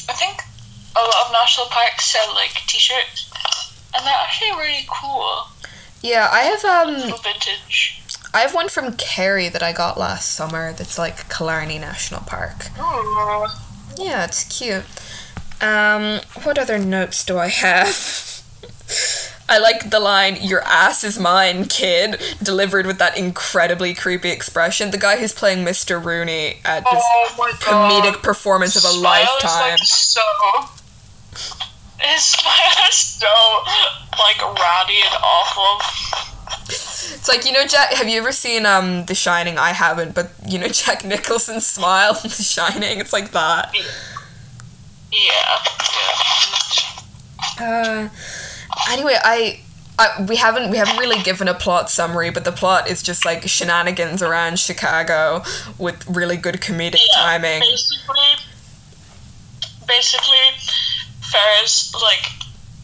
I 0.09 0.13
think 0.13 0.41
a 0.95 0.99
lot 0.99 1.25
of 1.27 1.31
national 1.31 1.67
parks 1.67 2.05
sell 2.05 2.33
like 2.33 2.53
t-shirts, 2.67 3.31
and 3.95 4.05
they're 4.05 4.13
actually 4.13 4.51
really 4.51 4.85
cool, 4.89 5.47
yeah. 6.01 6.27
I 6.31 6.41
have 6.41 6.65
um 6.65 6.93
little 6.95 7.17
vintage. 7.17 8.01
I 8.33 8.41
have 8.41 8.53
one 8.53 8.69
from 8.69 8.95
Kerry 8.95 9.49
that 9.49 9.61
I 9.61 9.73
got 9.73 9.99
last 9.99 10.33
summer. 10.33 10.71
That's 10.73 10.97
like 10.97 11.29
Killarney 11.29 11.77
National 11.79 12.21
Park. 12.21 12.67
Oh, 12.77 13.61
Yeah, 13.97 14.23
it's 14.25 14.45
cute. 14.45 14.85
Um, 15.61 16.21
what 16.43 16.57
other 16.57 16.79
notes 16.79 17.23
do 17.25 17.37
I 17.37 17.49
have? 17.49 17.87
I 19.49 19.57
like 19.57 19.89
the 19.89 19.99
line 19.99 20.37
"Your 20.41 20.61
ass 20.61 21.03
is 21.03 21.19
mine, 21.19 21.65
kid," 21.65 22.21
delivered 22.41 22.85
with 22.85 22.97
that 22.99 23.17
incredibly 23.17 23.93
creepy 23.93 24.29
expression. 24.29 24.91
The 24.91 24.97
guy 24.97 25.17
who's 25.17 25.33
playing 25.33 25.65
Mr. 25.65 26.03
Rooney 26.03 26.59
at 26.63 26.83
this 26.89 27.03
Oh 27.03 27.35
my 27.37 27.51
god. 27.59 27.91
comedic 27.91 28.21
performance 28.23 28.75
of 28.75 28.83
a 28.85 28.87
Smile 28.87 29.23
is, 29.23 29.43
lifetime. 29.43 29.71
Like, 29.71 29.79
so. 29.83 30.21
His 31.99 32.23
smile 32.23 32.87
is 32.89 32.95
so 32.95 33.27
like 34.17 34.41
ratty 34.59 34.97
and 35.05 35.15
awful. 35.23 35.81
It's 36.67 37.27
like 37.27 37.45
you 37.45 37.51
know, 37.51 37.65
Jack. 37.67 37.93
Have 37.93 38.07
you 38.09 38.17
ever 38.19 38.31
seen 38.31 38.65
um 38.65 39.05
The 39.05 39.13
Shining? 39.15 39.57
I 39.57 39.69
haven't, 39.73 40.15
but 40.15 40.31
you 40.47 40.57
know 40.57 40.67
Jack 40.67 41.03
Nicholson's 41.05 41.67
smile 41.67 42.17
in 42.23 42.29
The 42.29 42.43
Shining. 42.43 42.99
It's 42.99 43.13
like 43.13 43.31
that. 43.31 43.71
Yeah. 43.73 43.81
Yeah. 47.59 48.07
Uh, 48.07 48.09
anyway, 48.89 49.17
I, 49.21 49.59
I 49.99 50.23
we 50.27 50.35
haven't 50.35 50.71
we 50.71 50.77
haven't 50.77 50.97
really 50.97 51.21
given 51.21 51.47
a 51.47 51.53
plot 51.53 51.89
summary, 51.89 52.29
but 52.29 52.45
the 52.45 52.51
plot 52.51 52.89
is 52.89 53.03
just 53.03 53.25
like 53.25 53.47
shenanigans 53.47 54.21
around 54.21 54.59
Chicago 54.59 55.43
with 55.77 56.07
really 56.07 56.37
good 56.37 56.55
comedic 56.55 56.99
Yeah, 57.13 57.21
timing. 57.21 57.59
Basically, 57.59 58.35
basically, 59.87 60.37
Ferris 61.21 61.93
like 61.93 62.25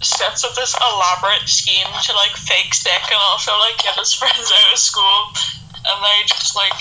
sets 0.01 0.43
up 0.43 0.53
this 0.55 0.75
elaborate 0.75 1.47
scheme 1.47 1.87
to 2.03 2.13
like 2.13 2.31
fake 2.37 2.73
sick 2.73 3.01
and 3.09 3.19
also 3.31 3.51
like 3.59 3.77
get 3.83 3.95
his 3.95 4.13
friends 4.19 4.51
out 4.53 4.73
of 4.73 4.79
school, 4.79 5.31
and 5.73 6.03
they 6.03 6.27
just 6.27 6.55
like 6.55 6.73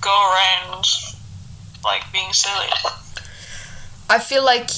go 0.00 0.10
around 0.10 0.86
like 1.84 2.10
being 2.12 2.32
silly. 2.32 2.68
I 4.10 4.18
feel 4.18 4.44
like 4.44 4.70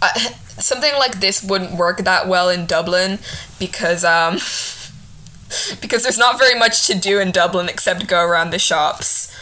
uh, 0.00 0.30
something 0.60 0.92
like 0.98 1.20
this 1.20 1.42
wouldn't 1.42 1.72
work 1.72 1.98
that 1.98 2.28
well 2.28 2.48
in 2.48 2.66
Dublin 2.66 3.18
because 3.58 4.04
um 4.04 4.34
because 5.80 6.02
there's 6.02 6.18
not 6.18 6.38
very 6.38 6.58
much 6.58 6.86
to 6.86 6.94
do 6.94 7.20
in 7.20 7.30
Dublin 7.30 7.68
except 7.68 8.06
go 8.06 8.24
around 8.24 8.50
the 8.50 8.58
shops. 8.58 9.34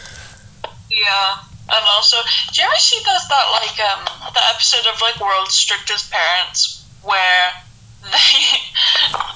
Yeah. 0.89 1.37
And 1.69 1.83
also, 1.95 2.15
do 2.53 2.61
you 2.61 2.67
ever 2.67 2.79
see 2.79 2.99
that 3.03 3.21
that 3.27 3.45
like 3.51 3.77
um 3.79 4.31
the 4.33 4.41
episode 4.55 4.87
of 4.93 5.01
like 5.01 5.19
World's 5.19 5.55
Strictest 5.55 6.11
Parents 6.11 6.85
where 7.03 7.51
they 8.03 8.39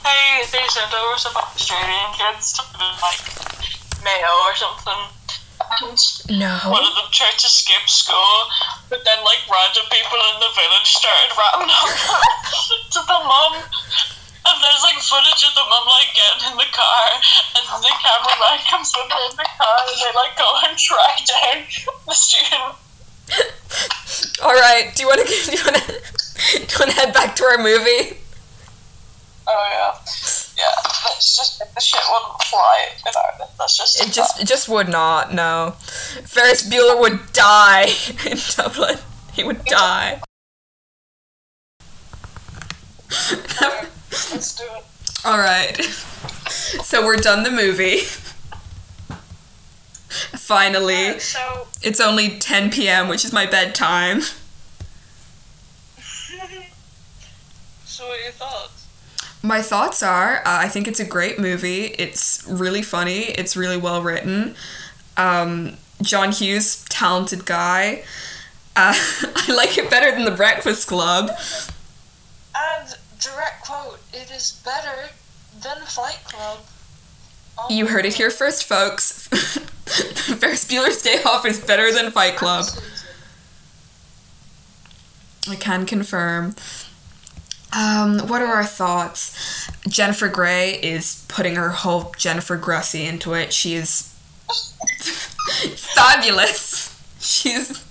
they 0.04 0.46
they 0.52 0.68
sent 0.70 0.94
over 0.94 1.18
some 1.18 1.36
Australian 1.36 2.12
kids 2.16 2.54
to 2.54 2.64
like 3.02 3.20
Mayo 4.04 4.32
or 4.48 4.56
something. 4.56 5.12
And 5.82 5.98
No. 6.40 6.54
one 6.72 6.84
of 6.86 6.94
them 6.96 7.10
tried 7.12 7.38
to 7.40 7.50
skip 7.50 7.86
school, 7.90 8.48
but 8.90 9.04
then 9.06 9.20
like 9.24 9.44
random 9.50 9.86
people 9.92 10.18
in 10.34 10.40
the 10.42 10.52
village 10.58 10.90
started 10.96 11.32
ratting 11.38 11.70
up 11.70 11.90
to 12.96 13.00
the 13.06 13.20
mum. 13.26 13.54
And 14.42 14.58
there's 14.58 14.82
like 14.82 14.98
footage 14.98 15.44
of 15.46 15.54
the 15.54 15.66
mum 15.70 15.86
like 15.86 16.10
getting 16.18 16.52
in 16.52 16.58
the 16.58 16.70
car, 16.74 17.08
and 17.62 17.66
the 17.84 17.94
cameraman 18.02 18.58
comes 18.70 18.90
with 18.98 19.06
her 19.12 19.24
in 19.30 19.36
the 19.38 19.46
car, 19.58 19.78
and 19.86 19.98
they 20.02 20.12
like 20.18 20.34
go 20.38 20.50
and 20.66 20.74
track 20.78 21.18
down 21.30 21.58
the 22.08 22.14
student. 22.18 22.74
All 24.44 24.54
right. 24.54 24.92
Do 24.96 25.04
you 25.04 25.08
want 25.08 25.22
to 25.22 25.28
do 25.46 25.52
you 25.56 25.64
want 25.64 25.78
to 25.78 25.92
do 25.92 26.60
you 26.60 26.78
want 26.80 26.92
to 26.92 26.98
head 26.98 27.14
back 27.14 27.36
to 27.38 27.44
our 27.46 27.58
movie? 27.60 28.18
Oh 29.54 29.68
yeah, 29.70 29.92
yeah. 30.58 30.72
That's 31.04 31.36
just 31.36 31.60
the 31.60 31.82
shit 31.82 32.00
wouldn't 32.10 32.44
fly 32.44 32.88
in 33.06 33.14
Ireland. 33.34 33.52
That's 33.60 33.78
just 33.78 34.00
It 34.02 34.14
just 34.14 34.42
it 34.42 34.48
just 34.48 34.70
would 34.70 34.88
not. 34.88 35.34
No. 35.34 35.76
Ferris 36.26 36.68
Bueller 36.70 37.00
would 37.00 37.34
die 37.34 37.88
in 38.26 38.38
Dublin. 38.56 38.98
He 39.34 39.44
would 39.44 39.66
die. 39.66 40.22
let's 43.10 44.56
do 44.56 44.64
it. 44.64 44.84
All 45.26 45.38
right. 45.38 45.76
So 46.52 47.06
we're 47.06 47.18
done 47.18 47.44
the 47.44 47.52
movie. 47.52 48.00
Finally, 50.38 51.20
So 51.20 51.68
it's 51.82 52.02
only 52.02 52.38
10 52.40 52.72
p.m., 52.72 53.08
which 53.08 53.24
is 53.24 53.32
my 53.32 53.46
bedtime. 53.46 54.22
so 57.86 58.06
what 58.08 58.20
are 58.20 58.22
your 58.22 58.32
thoughts? 58.32 58.81
My 59.44 59.62
thoughts 59.62 60.04
are 60.04 60.38
uh, 60.40 60.42
I 60.46 60.68
think 60.68 60.88
it's 60.88 61.00
a 61.00 61.06
great 61.06 61.40
movie. 61.40 61.86
It's 61.86 62.46
really 62.48 62.82
funny, 62.82 63.22
it's 63.22 63.58
really 63.58 63.78
well 63.78 64.02
written. 64.02 64.56
Um, 65.18 65.78
John 66.02 66.32
Hughes, 66.32 66.86
talented 66.90 67.46
guy. 67.46 68.04
Uh, 68.76 68.94
I 69.36 69.52
like 69.54 69.78
it 69.78 69.90
better 69.90 70.12
than 70.12 70.26
The 70.26 70.32
Breakfast 70.32 70.88
Club. 70.88 71.32
And 72.56 72.96
direct 73.20 73.64
quote: 73.66 74.00
"It 74.14 74.32
is 74.32 74.62
better 74.64 75.10
than 75.62 75.82
Fight 75.86 76.20
Club." 76.26 76.60
Oh 77.58 77.68
You 77.70 77.88
heard 77.88 78.06
it 78.06 78.16
here 78.16 78.30
first, 78.30 78.64
folks. 78.64 79.28
Ferris 80.38 80.66
Bueller's 80.66 81.02
Day 81.02 81.22
Off 81.26 81.46
is 81.46 81.60
better 81.60 81.92
than 81.92 82.12
Fight 82.12 82.38
Club. 82.38 82.66
I 85.50 85.56
can 85.56 85.86
confirm. 85.86 86.56
Um, 87.74 88.20
what 88.28 88.42
are 88.42 88.54
our 88.54 88.66
thoughts? 88.66 89.70
Jennifer 89.88 90.28
Grey 90.28 90.74
is 90.82 91.26
putting 91.28 91.56
her 91.56 91.70
whole 91.70 92.14
Jennifer 92.18 92.58
Grussy 92.58 93.08
into 93.08 93.34
it. 93.34 93.54
She 93.54 93.76
is 93.76 94.14
fabulous. 95.76 96.90
She's 97.20 97.84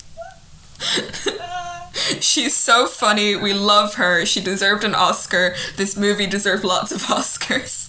she's 2.21 2.57
so 2.57 2.87
funny. 2.87 3.37
We 3.37 3.53
love 3.53 3.95
her. 3.95 4.27
She 4.27 4.41
deserved 4.41 4.85
an 4.85 4.95
Oscar. 4.95 5.55
This 5.77 5.97
movie 5.97 6.27
deserved 6.27 6.65
lots 6.65 6.93
of 6.93 7.03
Oscars. 7.03 7.89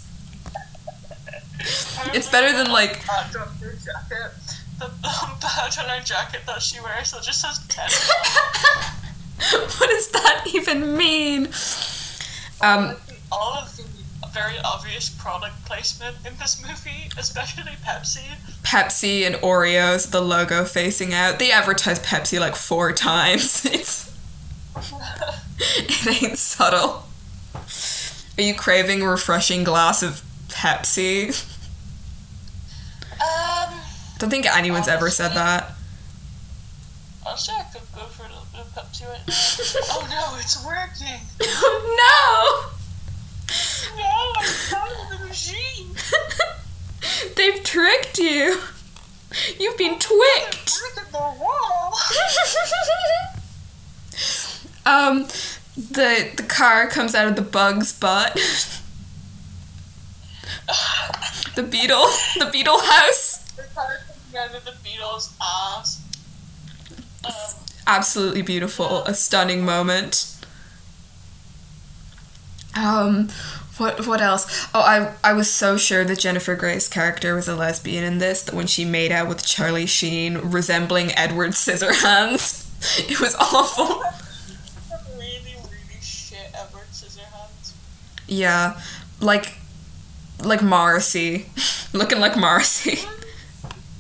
It's 2.14 2.30
better 2.30 2.56
than 2.56 2.72
like 2.72 3.02
Pat 3.02 3.32
Turner 3.32 3.48
jacket. 3.62 4.32
The 4.80 4.86
um, 4.86 5.38
Pat 5.40 5.72
Turner 5.72 6.04
jacket 6.04 6.42
that 6.48 6.62
she 6.62 6.80
wears 6.82 7.12
that 7.12 7.24
just 7.24 7.42
says. 7.42 8.12
what 9.78 9.90
does 9.90 10.08
that 10.10 10.44
even 10.54 10.96
mean? 10.98 11.50
Um, 12.62 12.96
All 13.32 13.54
of 13.56 13.76
the 13.76 13.84
very 14.34 14.56
obvious 14.64 15.10
product 15.10 15.66
placement 15.66 16.16
in 16.26 16.38
this 16.38 16.62
movie, 16.62 17.10
especially 17.18 17.64
Pepsi. 17.86 18.24
Pepsi 18.64 19.26
and 19.26 19.36
Oreos, 19.36 20.10
the 20.12 20.22
logo 20.22 20.64
facing 20.64 21.14
out. 21.14 21.38
They 21.40 21.52
advertise 21.52 22.00
Pepsi 22.00 22.40
like 22.40 22.56
four 22.56 22.92
times. 22.94 23.66
It's 23.74 24.10
it 25.78 26.24
ain't 26.24 26.38
subtle. 26.38 27.04
Are 28.38 28.42
you 28.42 28.56
craving 28.56 29.02
a 29.02 29.08
refreshing 29.10 29.64
glass 29.66 30.02
of 30.02 30.22
Pepsi? 30.48 31.30
Um, 33.22 33.74
Don't 34.18 34.30
think 34.30 34.46
anyone's 34.46 34.88
ever 34.88 35.10
said 35.10 35.34
that. 35.34 35.72
honestly, 37.26 37.54
I 37.58 37.64
could 37.64 37.82
go 37.94 38.06
for 38.06 38.21
a 39.00 39.04
little 39.04 39.26
bit 39.26 39.36
of 39.36 39.44
Pepsi 39.46 39.76
right 39.76 39.80
now. 39.80 39.86
oh 39.92 40.08
no, 40.10 40.38
it's 40.40 40.58
working! 40.66 41.22
no! 41.98 42.72
No, 43.98 44.12
I'm 44.78 45.14
of 45.14 45.20
the 45.20 45.26
machine! 45.28 45.96
They've 47.36 47.64
tricked 47.64 48.18
you. 48.18 48.62
You've 49.60 49.78
been 49.78 49.98
twicked. 49.98 50.80
The 50.96 51.18
wall! 51.18 51.94
um, 54.86 55.28
the 55.76 56.32
the 56.36 56.44
car 56.44 56.88
comes 56.88 57.16
out 57.16 57.28
of 57.28 57.36
the 57.36 57.42
bug's 57.42 57.94
butt. 57.94 58.34
the 61.56 61.64
beetle, 61.64 62.08
the 62.38 62.50
beetle 62.52 62.80
house. 62.80 63.40
The 63.56 63.64
car 63.74 64.00
coming 64.32 64.50
out 64.50 64.56
of 64.56 64.66
the 64.66 64.72
Beatles' 64.72 65.34
ass. 65.42 66.02
Um, 67.26 67.32
Absolutely 67.88 68.42
beautiful, 68.42 69.04
a 69.06 69.14
stunning 69.14 69.66
moment. 69.66 70.36
Um, 72.76 73.30
what 73.78 74.06
what 74.08 74.22
else? 74.22 74.68
Oh, 74.74 74.82
I 74.82 75.14
I 75.24 75.34
was 75.34 75.52
so 75.52 75.76
sure 75.78 76.06
that 76.06 76.20
Jennifer 76.20 76.56
Grey's 76.56 76.88
character 76.88 77.36
was 77.36 77.48
a 77.48 77.56
lesbian 77.56 78.04
in 78.04 78.20
this 78.20 78.44
that 78.44 78.56
when 78.56 78.68
she 78.68 78.86
made 78.86 79.12
out 79.12 79.28
with 79.28 79.46
Charlie 79.46 79.86
Sheen, 79.86 80.38
resembling 80.38 81.12
Edward 81.18 81.52
Scissorhands, 81.52 82.68
it 83.10 83.20
was 83.20 83.36
awful. 83.36 84.04
really, 85.18 85.56
really 85.56 86.02
shit 86.02 86.52
Edward 86.54 86.88
Scissorhands. 86.92 87.74
Yeah, 88.28 88.80
like 89.20 89.54
like 90.44 90.62
Morrissey, 90.62 91.48
looking 91.94 92.20
like 92.20 92.38
Morrissey. 92.38 93.00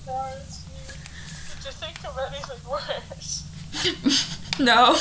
Morrissey. 0.05 0.64
Did 1.58 1.66
you 1.66 1.72
think 1.72 2.05
of 2.05 2.18
anything 2.30 2.70
worse? 2.70 3.43
No, 4.59 4.95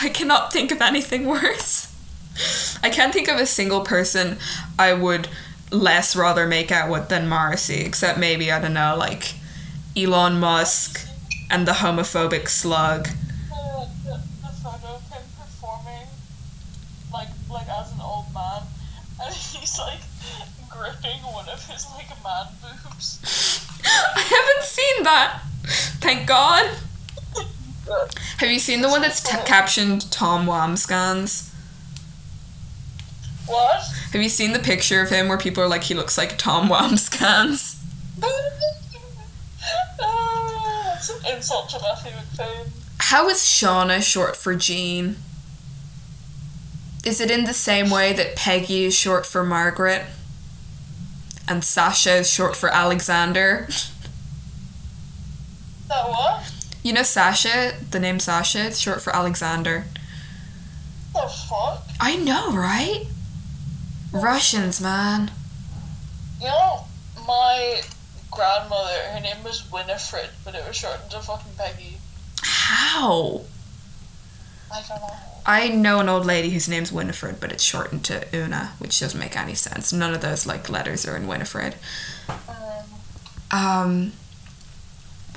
I 0.00 0.08
cannot 0.08 0.52
think 0.52 0.72
of 0.72 0.80
anything 0.80 1.26
worse. 1.26 1.94
I 2.82 2.90
can't 2.90 3.12
think 3.12 3.28
of 3.28 3.38
a 3.38 3.46
single 3.46 3.82
person 3.82 4.38
I 4.78 4.92
would 4.92 5.28
less 5.70 6.16
rather 6.16 6.46
make 6.46 6.72
out 6.72 6.90
with 6.90 7.08
than 7.08 7.28
Morrissey, 7.28 7.82
except 7.82 8.18
maybe, 8.18 8.50
I 8.50 8.60
don't 8.60 8.74
know, 8.74 8.96
like 8.98 9.34
Elon 9.96 10.40
Musk 10.40 11.06
and 11.50 11.66
the 11.66 11.72
homophobic 11.72 12.48
slug. 12.48 13.04
The, 13.04 13.88
the, 14.04 14.20
the 14.42 14.48
photo 14.48 14.96
of 14.96 15.08
him 15.10 15.22
performing, 15.38 16.08
like, 17.12 17.28
like 17.50 17.68
as 17.68 17.92
an 17.92 18.00
old 18.00 18.32
man, 18.34 18.62
and 19.22 19.34
he's 19.34 19.78
like 19.78 20.00
gripping 20.68 21.20
one 21.22 21.48
of 21.48 21.64
his 21.66 21.86
like 21.94 22.08
man 22.24 22.46
boobs. 22.62 23.20
I 23.84 24.20
haven't 24.20 24.64
seen 24.64 25.04
that. 25.04 25.42
Thank 26.00 26.26
God. 26.26 26.78
Have 28.38 28.50
you 28.50 28.58
seen 28.58 28.82
the 28.82 28.88
one 28.88 29.02
that's 29.02 29.22
t- 29.22 29.36
captioned 29.44 30.10
Tom 30.10 30.46
Wambsgans? 30.46 31.52
What? 33.46 33.82
Have 34.12 34.22
you 34.22 34.28
seen 34.28 34.52
the 34.52 34.58
picture 34.58 35.00
of 35.00 35.10
him 35.10 35.28
where 35.28 35.38
people 35.38 35.62
are 35.62 35.68
like, 35.68 35.84
he 35.84 35.94
looks 35.94 36.18
like 36.18 36.36
Tom 36.38 36.68
Wambsgans? 36.68 37.76
Ah, 40.00 40.82
That's 40.94 41.10
an 41.10 41.34
insult 41.34 41.70
to 41.70 41.80
Matthew 41.82 42.12
Macfadyen. 42.12 42.68
How 42.98 43.28
is 43.28 43.38
Shauna 43.38 44.02
short 44.02 44.36
for 44.36 44.54
Jean? 44.54 45.16
Is 47.06 47.20
it 47.20 47.30
in 47.30 47.44
the 47.44 47.54
same 47.54 47.90
way 47.90 48.12
that 48.12 48.36
Peggy 48.36 48.84
is 48.84 48.94
short 48.94 49.24
for 49.24 49.44
Margaret? 49.44 50.02
And 51.46 51.64
Sasha 51.64 52.16
is 52.16 52.30
short 52.30 52.54
for 52.56 52.68
Alexander? 52.68 53.68
That 55.88 56.06
what? 56.06 56.52
You 56.88 56.94
know 56.94 57.02
Sasha, 57.02 57.74
the 57.90 58.00
name 58.00 58.18
Sasha, 58.18 58.64
it's 58.64 58.78
short 58.78 59.02
for 59.02 59.14
Alexander. 59.14 59.84
The 61.12 61.30
fuck? 61.46 61.82
I 62.00 62.16
know, 62.16 62.50
right? 62.50 63.04
Russians, 64.10 64.80
man. 64.80 65.30
You 66.40 66.46
know, 66.46 66.86
my 67.26 67.82
grandmother, 68.30 68.94
her 69.12 69.20
name 69.20 69.44
was 69.44 69.70
Winifred, 69.70 70.30
but 70.46 70.54
it 70.54 70.66
was 70.66 70.76
shortened 70.76 71.10
to 71.10 71.20
fucking 71.20 71.52
Peggy. 71.58 71.98
How? 72.40 73.42
I 74.72 74.82
don't 74.88 74.98
know. 75.02 75.16
I 75.44 75.68
know 75.68 76.00
an 76.00 76.08
old 76.08 76.24
lady 76.24 76.48
whose 76.48 76.70
name's 76.70 76.90
Winifred, 76.90 77.38
but 77.38 77.52
it's 77.52 77.62
shortened 77.62 78.06
to 78.06 78.26
Una, 78.34 78.72
which 78.78 78.98
doesn't 78.98 79.20
make 79.20 79.36
any 79.36 79.54
sense. 79.54 79.92
None 79.92 80.14
of 80.14 80.22
those 80.22 80.46
like 80.46 80.70
letters 80.70 81.06
are 81.06 81.18
in 81.18 81.26
Winifred. 81.26 81.74
Um, 82.48 82.84
Um, 83.50 84.12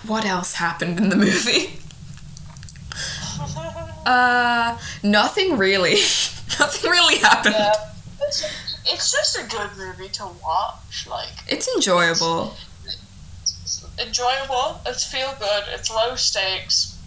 what 0.08 0.26
else 0.26 0.56
happened 0.56 1.00
in 1.00 1.10
the 1.10 1.16
movie? 1.16 1.78
Uh, 4.06 4.78
nothing 5.04 5.58
really. 5.58 5.92
nothing 6.60 6.90
really 6.90 7.18
happened. 7.18 7.56
yeah, 7.58 7.74
it's, 8.22 8.44
it's 8.86 9.12
just 9.12 9.38
a 9.38 9.44
good 9.56 9.70
movie 9.78 10.10
to 10.10 10.28
watch. 10.44 11.08
Like, 11.10 11.30
It's 11.48 11.68
enjoyable. 11.76 12.56
it's 12.86 13.86
enjoyable. 14.00 14.82
It's 14.86 15.04
feel 15.04 15.34
good. 15.40 15.64
It's 15.70 15.90
low 15.92 16.16
stakes. 16.16 16.98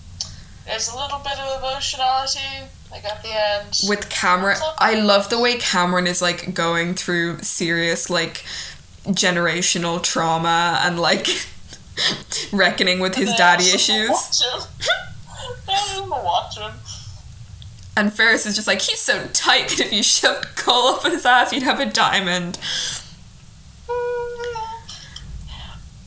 There's 0.66 0.88
a 0.88 0.96
little 0.96 1.18
bit 1.18 1.38
of 1.38 1.58
emotionality, 1.62 2.40
like 2.90 3.04
at 3.04 3.22
the 3.22 3.28
end. 3.30 3.80
With 3.88 4.08
Cameron, 4.08 4.56
I 4.78 4.94
love 4.94 5.28
the 5.28 5.38
way 5.38 5.56
Cameron 5.58 6.06
is 6.06 6.22
like 6.22 6.54
going 6.54 6.94
through 6.94 7.40
serious 7.42 8.08
like 8.08 8.44
generational 9.08 10.02
trauma 10.02 10.80
and 10.84 10.98
like 10.98 11.26
reckoning 12.52 13.00
with 13.00 13.14
his 13.14 13.32
daddy 13.34 13.64
issues. 13.64 14.10
Watch 14.10 14.42
him. 14.42 14.60
they 15.66 15.72
don't 15.72 15.96
even 15.98 16.10
watch 16.10 16.58
him. 16.58 16.72
And 17.96 18.12
Ferris 18.12 18.44
is 18.44 18.56
just 18.56 18.66
like, 18.66 18.80
he's 18.80 18.98
so 18.98 19.26
tight 19.32 19.68
that 19.68 19.80
if 19.80 19.92
you 19.92 20.02
shoved 20.02 20.56
coal 20.56 20.94
up 20.94 21.04
his 21.04 21.24
ass, 21.24 21.52
you'd 21.52 21.62
have 21.62 21.78
a 21.78 21.86
diamond. 21.86 22.58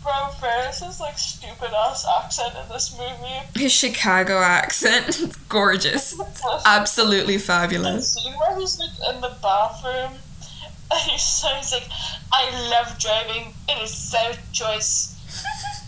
Bro, 0.03 0.29
Ferris's 0.39 0.99
like 0.99 1.17
stupid 1.17 1.69
ass 1.73 2.05
accent 2.19 2.53
in 2.61 2.69
this 2.69 2.97
movie. 2.97 3.41
His 3.55 3.73
Chicago 3.73 4.39
accent, 4.39 5.37
gorgeous. 5.49 6.19
Absolutely 6.65 7.37
fabulous. 7.37 8.13
The 8.13 8.21
scene 8.21 8.33
where 8.33 8.57
he's 8.57 8.79
like 8.79 9.15
in 9.15 9.21
the 9.21 9.35
bathroom 9.41 10.13
and 10.91 11.01
he's, 11.01 11.21
so, 11.21 11.47
says 11.61 11.73
like, 11.73 11.89
I 12.31 12.69
love 12.69 12.97
driving. 12.99 13.53
It 13.67 13.83
is 13.83 13.93
so 13.93 14.31
choice. 14.53 15.16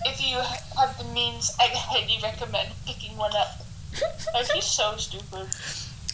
If 0.05 0.21
you 0.25 0.37
have 0.79 0.97
the 0.97 1.03
means, 1.13 1.55
I 1.59 1.67
highly 1.73 2.19
recommend 2.21 2.69
picking 2.85 3.17
one 3.17 3.35
up. 3.35 3.65
Like 4.33 4.49
he's 4.51 4.65
so 4.65 4.95
stupid. 4.97 5.47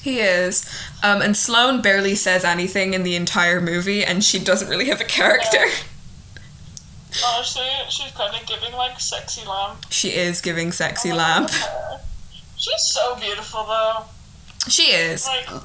He 0.02 0.20
is. 0.20 0.66
Um, 1.04 1.22
and 1.22 1.36
Sloane 1.36 1.82
barely 1.82 2.16
says 2.16 2.44
anything 2.46 2.94
in 2.94 3.04
the 3.04 3.16
entire 3.16 3.60
movie, 3.60 4.04
and 4.04 4.24
she 4.24 4.40
doesn't 4.40 4.70
really 4.70 4.86
have 4.86 5.02
a 5.02 5.06
character. 5.06 5.66
Honestly, 7.26 7.68
she's 7.90 8.12
kind 8.12 8.36
of 8.36 8.46
giving 8.48 8.74
like 8.74 9.00
sexy 9.00 9.46
lamb. 9.48 9.78
She 9.90 10.10
is 10.10 10.42
giving 10.42 10.72
sexy 10.72 11.14
lamp. 11.14 11.50
She's 12.58 12.82
so 12.82 13.16
beautiful 13.16 13.64
though. 13.66 14.04
She 14.68 14.84
is. 14.84 15.28
Like, 15.28 15.62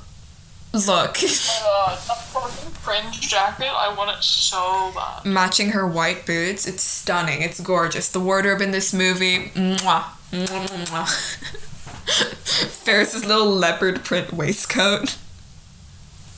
Look, 0.72 0.86
my 1.20 1.96
fucking 1.96 2.70
fringe 2.74 3.20
jacket. 3.20 3.66
I 3.66 3.92
want 3.96 4.16
it 4.16 4.22
so 4.22 4.92
bad. 4.94 5.24
matching 5.24 5.70
her 5.70 5.86
white 5.86 6.26
boots, 6.26 6.66
it's 6.66 6.82
stunning. 6.82 7.42
It's 7.42 7.60
gorgeous. 7.60 8.08
The 8.08 8.20
wardrobe 8.20 8.60
in 8.60 8.70
this 8.70 8.92
movie, 8.94 9.50
mwah, 9.54 10.04
mwah, 10.32 10.68
mwah. 10.86 11.08
Ferris's 12.84 13.24
little 13.24 13.50
leopard 13.50 14.04
print 14.04 14.32
waistcoat. 14.32 15.16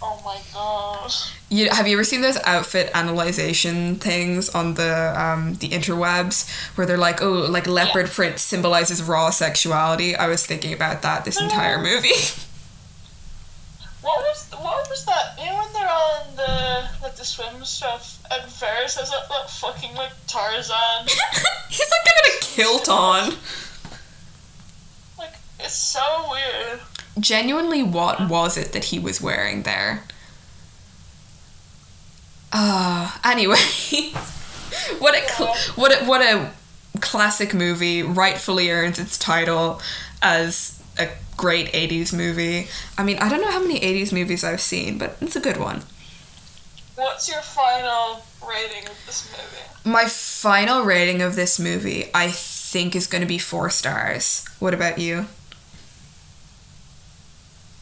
Oh 0.05 0.21
my 0.25 0.41
god. 0.53 1.13
You 1.49 1.69
have 1.71 1.87
you 1.87 1.97
ever 1.97 2.03
seen 2.05 2.23
those 2.23 2.39
outfit 2.45 2.91
analyzation 2.95 3.97
things 3.97 4.49
on 4.49 4.75
the 4.75 5.15
um 5.21 5.55
the 5.57 5.69
interwebs 5.69 6.49
where 6.77 6.87
they're 6.87 6.97
like, 6.99 7.23
oh, 7.23 7.33
like 7.33 7.67
leopard 7.67 8.07
print 8.09 8.39
symbolizes 8.39 9.03
raw 9.03 9.31
sexuality? 9.31 10.17
I 10.17 10.27
was 10.29 10.45
thinking 10.47 10.73
about 10.73 11.03
that 11.03 11.25
this 11.27 11.39
entire 11.41 11.79
movie. 11.79 12.15
What 14.03 14.19
was 14.19 14.49
what 14.59 14.89
was 14.89 15.05
that? 15.07 15.39
You 15.39 15.47
know 15.47 15.59
when 15.59 15.73
they're 15.73 15.89
on 15.89 16.37
the 16.37 16.89
like 17.03 17.17
the 17.17 17.25
swim 17.25 17.65
stuff 17.65 18.21
and 18.33 18.51
Ferris 18.51 18.97
has 18.97 19.11
that, 19.11 19.29
that 19.29 19.49
fucking 19.49 19.95
like 19.95 20.13
Tarzan. 20.27 21.07
He's 21.69 21.89
like 21.91 22.05
got 22.05 22.27
a 22.27 22.39
kilt 22.41 22.89
on. 22.89 23.35
like 25.19 25.35
it's 25.61 25.75
so 25.75 26.31
weird. 26.31 26.81
Genuinely, 27.21 27.83
what 27.83 28.29
was 28.29 28.57
it 28.57 28.73
that 28.73 28.87
he 28.87 28.99
was 28.99 29.21
wearing 29.21 29.63
there? 29.63 30.03
Uh, 32.53 33.11
anyway, 33.25 33.57
what 34.99 35.15
a 35.15 35.29
cl- 35.29 35.55
what 35.77 35.93
a, 35.93 36.05
what 36.05 36.21
a 36.23 36.51
classic 37.01 37.55
movie 37.55 38.03
rightfully 38.03 38.71
earns 38.71 38.99
its 38.99 39.17
title 39.17 39.81
as 40.21 40.82
a 40.99 41.09
great 41.37 41.73
80s 41.73 42.13
movie. 42.13 42.69
I 42.97 43.05
mean, 43.05 43.19
I 43.19 43.29
don't 43.29 43.41
know 43.41 43.51
how 43.51 43.61
many 43.61 43.81
80s 43.81 44.13
movies 44.13 44.45
I've 44.45 44.61
seen, 44.61 44.99
but 44.99 45.17
it's 45.21 45.37
a 45.37 45.41
good 45.41 45.57
one. 45.57 45.83
What's 46.95 47.29
your 47.29 47.41
final 47.41 48.23
rating 48.47 48.87
of 48.89 48.97
this 49.07 49.29
movie? 49.31 49.91
My 49.97 50.05
final 50.05 50.83
rating 50.85 51.23
of 51.23 51.35
this 51.37 51.59
movie, 51.59 52.11
I 52.15 52.29
think, 52.29 52.95
is 52.95 53.07
going 53.07 53.23
to 53.23 53.27
be 53.27 53.39
four 53.39 53.71
stars. 53.71 54.45
What 54.59 54.75
about 54.75 54.99
you? 54.99 55.27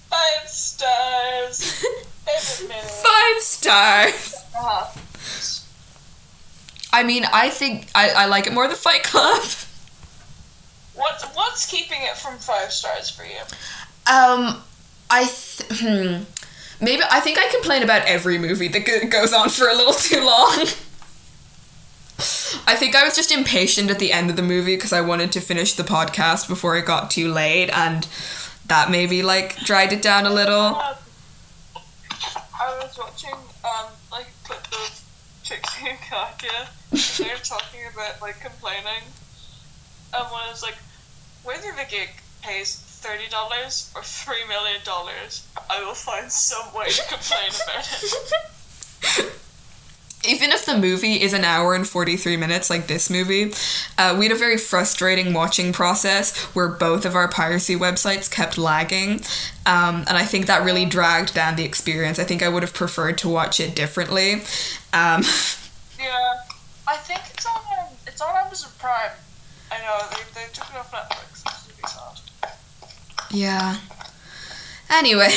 Five 0.09 0.49
stars. 0.49 1.85
Five 2.25 3.43
stars. 3.43 4.35
Uh-huh. 4.57 5.01
I 6.93 7.03
mean, 7.03 7.25
I 7.33 7.51
think 7.51 7.89
I, 7.95 8.11
I 8.11 8.27
like 8.27 8.47
it 8.47 8.53
more 8.53 8.67
than 8.67 8.77
Fight 8.77 9.03
Club. 9.03 9.43
What 11.01 11.31
what's 11.35 11.65
keeping 11.65 12.03
it 12.03 12.17
from 12.17 12.37
five 12.37 12.71
stars 12.71 13.09
for 13.09 13.25
you? 13.25 13.41
Um, 14.07 14.63
I 15.09 15.25
th- 15.25 15.81
hmm. 15.81 16.25
maybe 16.85 17.03
I 17.11 17.21
think 17.21 17.39
I 17.39 17.49
complain 17.51 17.83
about 17.83 18.03
every 18.07 18.37
movie 18.37 18.69
that 18.69 18.85
go- 18.85 19.09
goes 19.09 19.33
on 19.33 19.49
for 19.49 19.67
a 19.67 19.75
little 19.75 19.95
too 19.95 20.23
long. 20.23 20.67
I 22.67 22.77
think 22.77 22.95
I 22.95 23.03
was 23.03 23.17
just 23.17 23.33
impatient 23.33 23.91
at 23.91 23.99
the 23.99 24.13
end 24.13 24.29
of 24.29 24.37
the 24.37 24.43
movie 24.43 24.77
because 24.77 24.93
I 24.93 25.01
wanted 25.01 25.33
to 25.33 25.41
finish 25.41 25.73
the 25.73 25.85
podcast 25.85 26.49
before 26.49 26.77
it 26.77 26.85
got 26.85 27.11
too 27.11 27.33
late, 27.33 27.71
and 27.71 28.07
that 28.67 28.91
maybe 28.91 29.23
like 29.23 29.57
dried 29.61 29.95
it 29.95 30.03
down 30.03 30.27
a 30.27 30.31
little. 30.31 30.77
Um, 30.77 30.95
I 32.61 32.79
was 32.79 32.99
watching 32.99 33.33
um 33.65 33.87
like 34.13 34.27
a 34.27 34.49
clip 34.49 34.67
of 34.73 35.03
Trixie 35.45 35.89
and 35.89 35.99
Katya. 36.01 36.69
and 36.91 37.01
They 37.01 37.25
were 37.33 37.41
talking 37.43 37.81
about 37.91 38.21
like 38.21 38.39
complaining. 38.41 39.05
And 40.13 40.31
one 40.31 40.49
is 40.53 40.63
like, 40.63 40.77
whether 41.51 41.73
the 41.77 41.89
gig 41.91 42.11
pays 42.43 42.77
thirty 42.77 43.29
dollars 43.29 43.91
or 43.95 44.03
three 44.03 44.47
million 44.49 44.81
dollars, 44.85 45.47
I 45.69 45.83
will 45.83 45.95
find 45.95 46.31
some 46.31 46.73
way 46.75 46.89
to 46.89 47.03
complain 47.09 47.51
about 47.65 47.89
it. 48.03 49.33
Even 50.29 50.51
if 50.51 50.67
the 50.67 50.77
movie 50.77 51.23
is 51.23 51.33
an 51.33 51.45
hour 51.45 51.75
and 51.75 51.89
43 51.89 52.37
minutes 52.37 52.69
like 52.69 52.89
this 52.89 53.09
movie, 53.09 53.55
uh, 53.97 54.15
we 54.19 54.27
had 54.27 54.33
a 54.33 54.39
very 54.39 54.59
frustrating 54.59 55.33
watching 55.33 55.73
process 55.73 56.37
where 56.55 56.69
both 56.69 57.07
of 57.07 57.15
our 57.15 57.27
piracy 57.27 57.75
websites 57.75 58.31
kept 58.31 58.59
lagging. 58.59 59.23
Um, 59.65 60.05
and 60.07 60.19
I 60.19 60.27
think 60.27 60.45
that 60.45 60.63
really 60.63 60.85
dragged 60.85 61.33
down 61.33 61.57
the 61.57 61.65
experience. 61.65 62.19
I 62.19 62.25
think 62.25 62.43
I 62.43 62.51
would 62.51 62.63
have 62.63 62.75
preferred 62.75 63.17
to 63.19 63.31
watch 63.31 63.61
it 63.61 63.75
differently. 63.75 64.43
Um, 64.93 65.23
Yeah, 65.99 66.35
I 66.87 66.97
think 66.97 67.21
it's 67.33 67.47
on 67.47 67.61
um, 67.79 67.89
it's 68.07 68.21
on 68.23 68.35
Amazon 68.35 68.71
Prime. 68.79 69.11
I 69.71 69.79
know 69.83 70.01
they, 70.11 70.23
they 70.35 70.47
took 70.53 70.69
it 70.71 70.77
off 70.77 70.91
Netflix. 70.93 71.30
Yeah. 73.31 73.77
Anyway, 74.91 75.29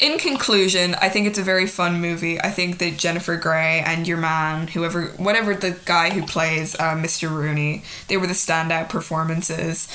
in 0.00 0.18
conclusion, 0.18 0.94
I 0.96 1.08
think 1.08 1.26
it's 1.26 1.38
a 1.38 1.42
very 1.42 1.66
fun 1.66 2.00
movie. 2.00 2.40
I 2.40 2.50
think 2.50 2.78
that 2.78 2.98
Jennifer 2.98 3.36
Grey 3.36 3.82
and 3.84 4.06
your 4.06 4.18
man, 4.18 4.68
whoever, 4.68 5.06
whatever 5.16 5.54
the 5.54 5.78
guy 5.84 6.10
who 6.10 6.26
plays 6.26 6.74
uh, 6.74 6.94
Mr. 6.94 7.30
Rooney, 7.30 7.82
they 8.08 8.16
were 8.16 8.26
the 8.26 8.34
standout 8.34 8.90
performances. 8.90 9.88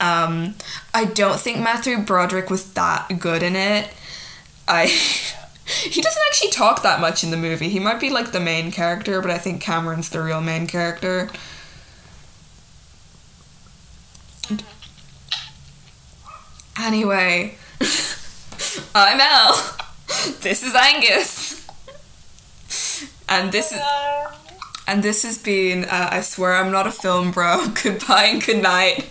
Um, 0.00 0.54
I 0.94 1.06
don't 1.06 1.40
think 1.40 1.58
Matthew 1.58 1.98
Broderick 1.98 2.50
was 2.50 2.72
that 2.74 3.08
good 3.18 3.42
in 3.42 3.56
it. 3.56 3.90
I. 4.68 4.86
he 5.66 6.00
doesn't 6.00 6.22
actually 6.28 6.50
talk 6.50 6.84
that 6.84 7.00
much 7.00 7.24
in 7.24 7.32
the 7.32 7.36
movie. 7.36 7.68
He 7.68 7.80
might 7.80 7.98
be 7.98 8.10
like 8.10 8.30
the 8.30 8.38
main 8.38 8.70
character, 8.70 9.20
but 9.20 9.32
I 9.32 9.38
think 9.38 9.60
Cameron's 9.60 10.10
the 10.10 10.22
real 10.22 10.40
main 10.40 10.68
character. 10.68 11.28
Anyway, 16.78 17.56
I'm 18.94 19.18
Al. 19.20 19.76
This 20.40 20.62
is 20.62 20.74
Angus. 20.74 21.66
And 23.28 23.50
this 23.50 23.72
is 23.72 23.80
and 24.86 25.02
this 25.02 25.22
has 25.22 25.38
been 25.38 25.84
uh, 25.84 26.08
I 26.12 26.20
swear 26.20 26.54
I'm 26.54 26.70
not 26.70 26.86
a 26.86 26.92
film 26.92 27.30
bro. 27.30 27.66
Goodbye 27.82 28.24
and 28.24 28.44
good 28.44 28.62
night. 28.62 29.08